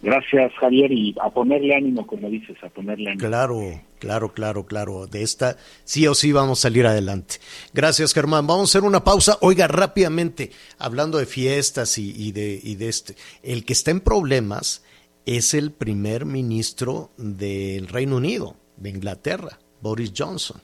[0.00, 3.28] Gracias, Javier, y a ponerle ánimo, como dices, a ponerle ánimo.
[3.28, 5.06] Claro, claro, claro, claro.
[5.06, 7.36] De esta sí o sí vamos a salir adelante.
[7.74, 8.46] Gracias, Germán.
[8.46, 9.38] Vamos a hacer una pausa.
[9.40, 13.16] Oiga, rápidamente, hablando de fiestas y, y de, y de este.
[13.42, 14.84] El que está en problemas
[15.26, 20.62] es el primer ministro del Reino Unido, de Inglaterra, Boris Johnson.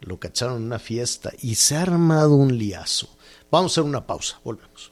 [0.00, 3.08] Lo cacharon en una fiesta y se ha armado un liazo.
[3.50, 4.40] Vamos a hacer una pausa.
[4.42, 4.91] Volvemos.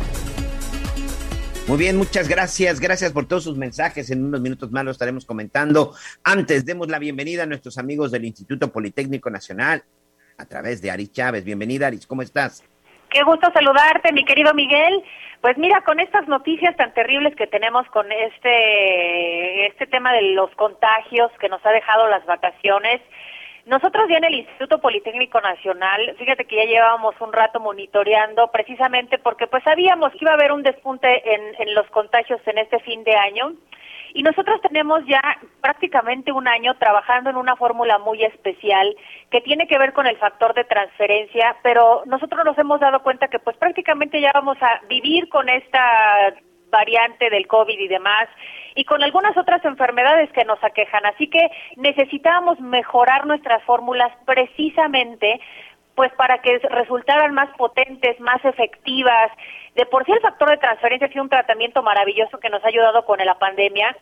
[1.71, 2.81] Muy bien, muchas gracias.
[2.81, 4.11] Gracias por todos sus mensajes.
[4.11, 5.93] En unos minutos más lo estaremos comentando.
[6.21, 9.81] Antes, demos la bienvenida a nuestros amigos del Instituto Politécnico Nacional
[10.37, 11.45] a través de Aris Chávez.
[11.45, 12.05] Bienvenida, Aris.
[12.05, 12.61] ¿Cómo estás?
[13.09, 15.01] Qué gusto saludarte, mi querido Miguel.
[15.39, 20.53] Pues mira, con estas noticias tan terribles que tenemos con este este tema de los
[20.55, 22.99] contagios que nos ha dejado las vacaciones,
[23.65, 29.19] nosotros ya en el Instituto Politécnico Nacional, fíjate que ya llevábamos un rato monitoreando precisamente
[29.19, 32.79] porque pues sabíamos que iba a haber un despunte en, en los contagios en este
[32.79, 33.53] fin de año.
[34.13, 35.21] Y nosotros tenemos ya
[35.61, 38.95] prácticamente un año trabajando en una fórmula muy especial
[39.29, 43.29] que tiene que ver con el factor de transferencia, pero nosotros nos hemos dado cuenta
[43.29, 46.33] que pues prácticamente ya vamos a vivir con esta
[46.71, 48.27] variante del COVID y demás,
[48.75, 51.05] y con algunas otras enfermedades que nos aquejan.
[51.05, 55.39] Así que necesitábamos mejorar nuestras fórmulas precisamente
[55.95, 59.29] pues para que resultaran más potentes, más efectivas.
[59.75, 62.69] De por sí el factor de transferencia ha sido un tratamiento maravilloso que nos ha
[62.69, 63.95] ayudado con la pandemia,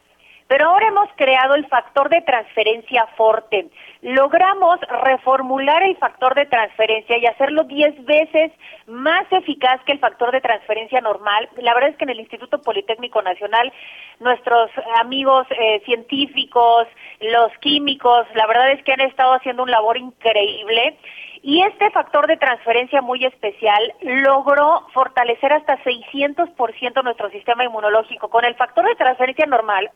[0.49, 3.69] pero ahora hemos creado el factor de transferencia Forte.
[4.01, 8.51] Logramos reformular el factor de transferencia y hacerlo 10 veces
[8.87, 11.47] más eficaz que el factor de transferencia normal.
[11.57, 13.71] La verdad es que en el Instituto Politécnico Nacional,
[14.19, 16.87] nuestros amigos eh, científicos,
[17.21, 20.97] los químicos, la verdad es que han estado haciendo un labor increíble.
[21.43, 28.29] Y este factor de transferencia muy especial logró fortalecer hasta 600% nuestro sistema inmunológico.
[28.29, 29.91] Con el factor de transferencia normal,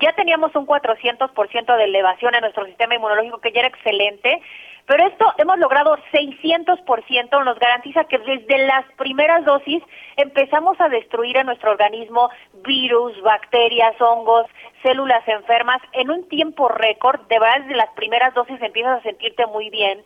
[0.00, 4.40] ya teníamos un 400% de elevación en nuestro sistema inmunológico, que ya era excelente,
[4.86, 9.82] pero esto hemos logrado 600%, nos garantiza que desde las primeras dosis
[10.16, 12.28] empezamos a destruir en nuestro organismo
[12.66, 14.46] virus, bacterias, hongos,
[14.82, 19.46] células enfermas en un tiempo récord, de verdad desde las primeras dosis empiezas a sentirte
[19.46, 20.02] muy bien.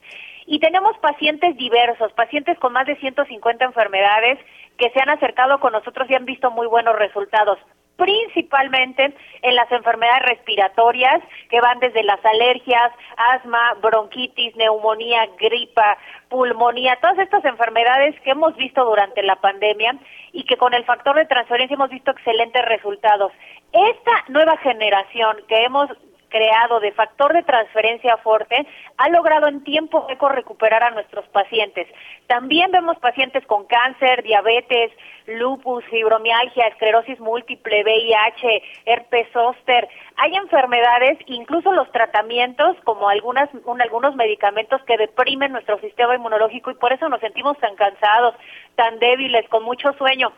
[0.46, 4.38] Y tenemos pacientes diversos, pacientes con más de 150 enfermedades
[4.78, 7.58] que se han acercado con nosotros y han visto muy buenos resultados
[7.98, 11.20] principalmente en las enfermedades respiratorias
[11.50, 18.54] que van desde las alergias, asma, bronquitis, neumonía, gripa, pulmonía, todas estas enfermedades que hemos
[18.56, 19.98] visto durante la pandemia
[20.32, 23.32] y que con el factor de transferencia hemos visto excelentes resultados.
[23.72, 25.90] Esta nueva generación que hemos
[26.28, 28.66] creado de factor de transferencia fuerte
[28.96, 31.86] ha logrado en tiempo récord recuperar a nuestros pacientes.
[32.26, 34.92] También vemos pacientes con cáncer, diabetes,
[35.26, 39.88] lupus, fibromialgia, esclerosis múltiple, VIH, herpes zóster.
[40.16, 43.48] Hay enfermedades, incluso los tratamientos, como algunas,
[43.80, 48.34] algunos medicamentos que deprimen nuestro sistema inmunológico y por eso nos sentimos tan cansados,
[48.74, 50.32] tan débiles, con mucho sueño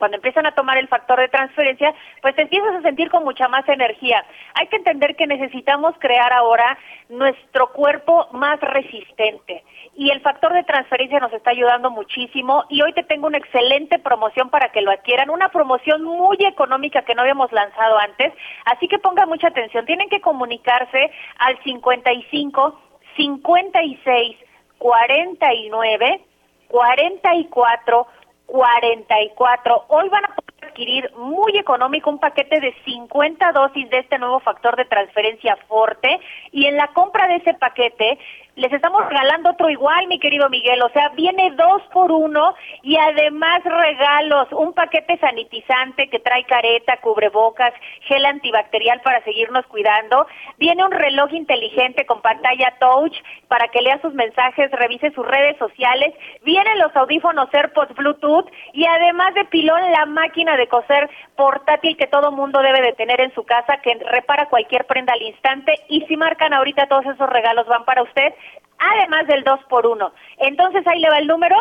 [0.00, 3.48] cuando empiezan a tomar el factor de transferencia, pues te empiezas a sentir con mucha
[3.48, 4.24] más energía.
[4.54, 6.78] Hay que entender que necesitamos crear ahora
[7.10, 9.62] nuestro cuerpo más resistente
[9.94, 13.98] y el factor de transferencia nos está ayudando muchísimo y hoy te tengo una excelente
[13.98, 18.32] promoción para que lo adquieran, una promoción muy económica que no habíamos lanzado antes,
[18.64, 22.80] así que pongan mucha atención, tienen que comunicarse al 55
[23.16, 24.36] 56
[24.78, 26.24] 49
[26.68, 28.06] 44
[28.50, 29.84] 44.
[29.88, 34.40] Hoy van a poder adquirir muy económico un paquete de 50 dosis de este nuevo
[34.40, 36.20] factor de transferencia Forte
[36.52, 38.18] y en la compra de ese paquete
[38.56, 40.82] les estamos regalando otro igual, mi querido Miguel.
[40.82, 46.98] O sea, viene dos por uno y además regalos, un paquete sanitizante que trae careta,
[46.98, 47.72] cubrebocas,
[48.02, 50.26] gel antibacterial para seguirnos cuidando.
[50.58, 53.16] Viene un reloj inteligente con pantalla touch
[53.48, 56.14] para que lea sus mensajes, revise sus redes sociales.
[56.42, 62.06] Vienen los audífonos AirPods Bluetooth y además de pilón la máquina de coser portátil que
[62.06, 66.02] todo mundo debe de tener en su casa que repara cualquier prenda al instante y
[66.06, 68.34] si marcan ahorita todos esos regalos van para usted
[68.80, 70.12] además del 2 por 1.
[70.38, 71.56] Entonces ahí le va el número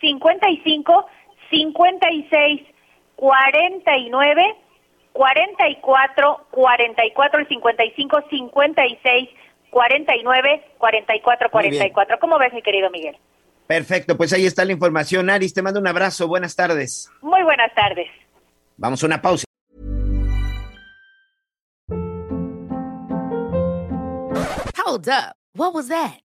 [0.00, 1.06] 55
[1.50, 2.62] 56
[3.16, 4.56] 49
[5.12, 9.28] 44 44 el 55 56
[9.70, 12.18] 49 44 44.
[12.20, 13.16] ¿Cómo ves, mi querido Miguel?
[13.66, 15.30] Perfecto, pues ahí está la información.
[15.30, 16.26] Aris, te mando un abrazo.
[16.26, 17.08] Buenas tardes.
[17.20, 18.08] Muy buenas tardes.
[18.76, 19.44] Vamos a una pausa.
[24.84, 25.36] Hold up.
[25.54, 26.20] What was that?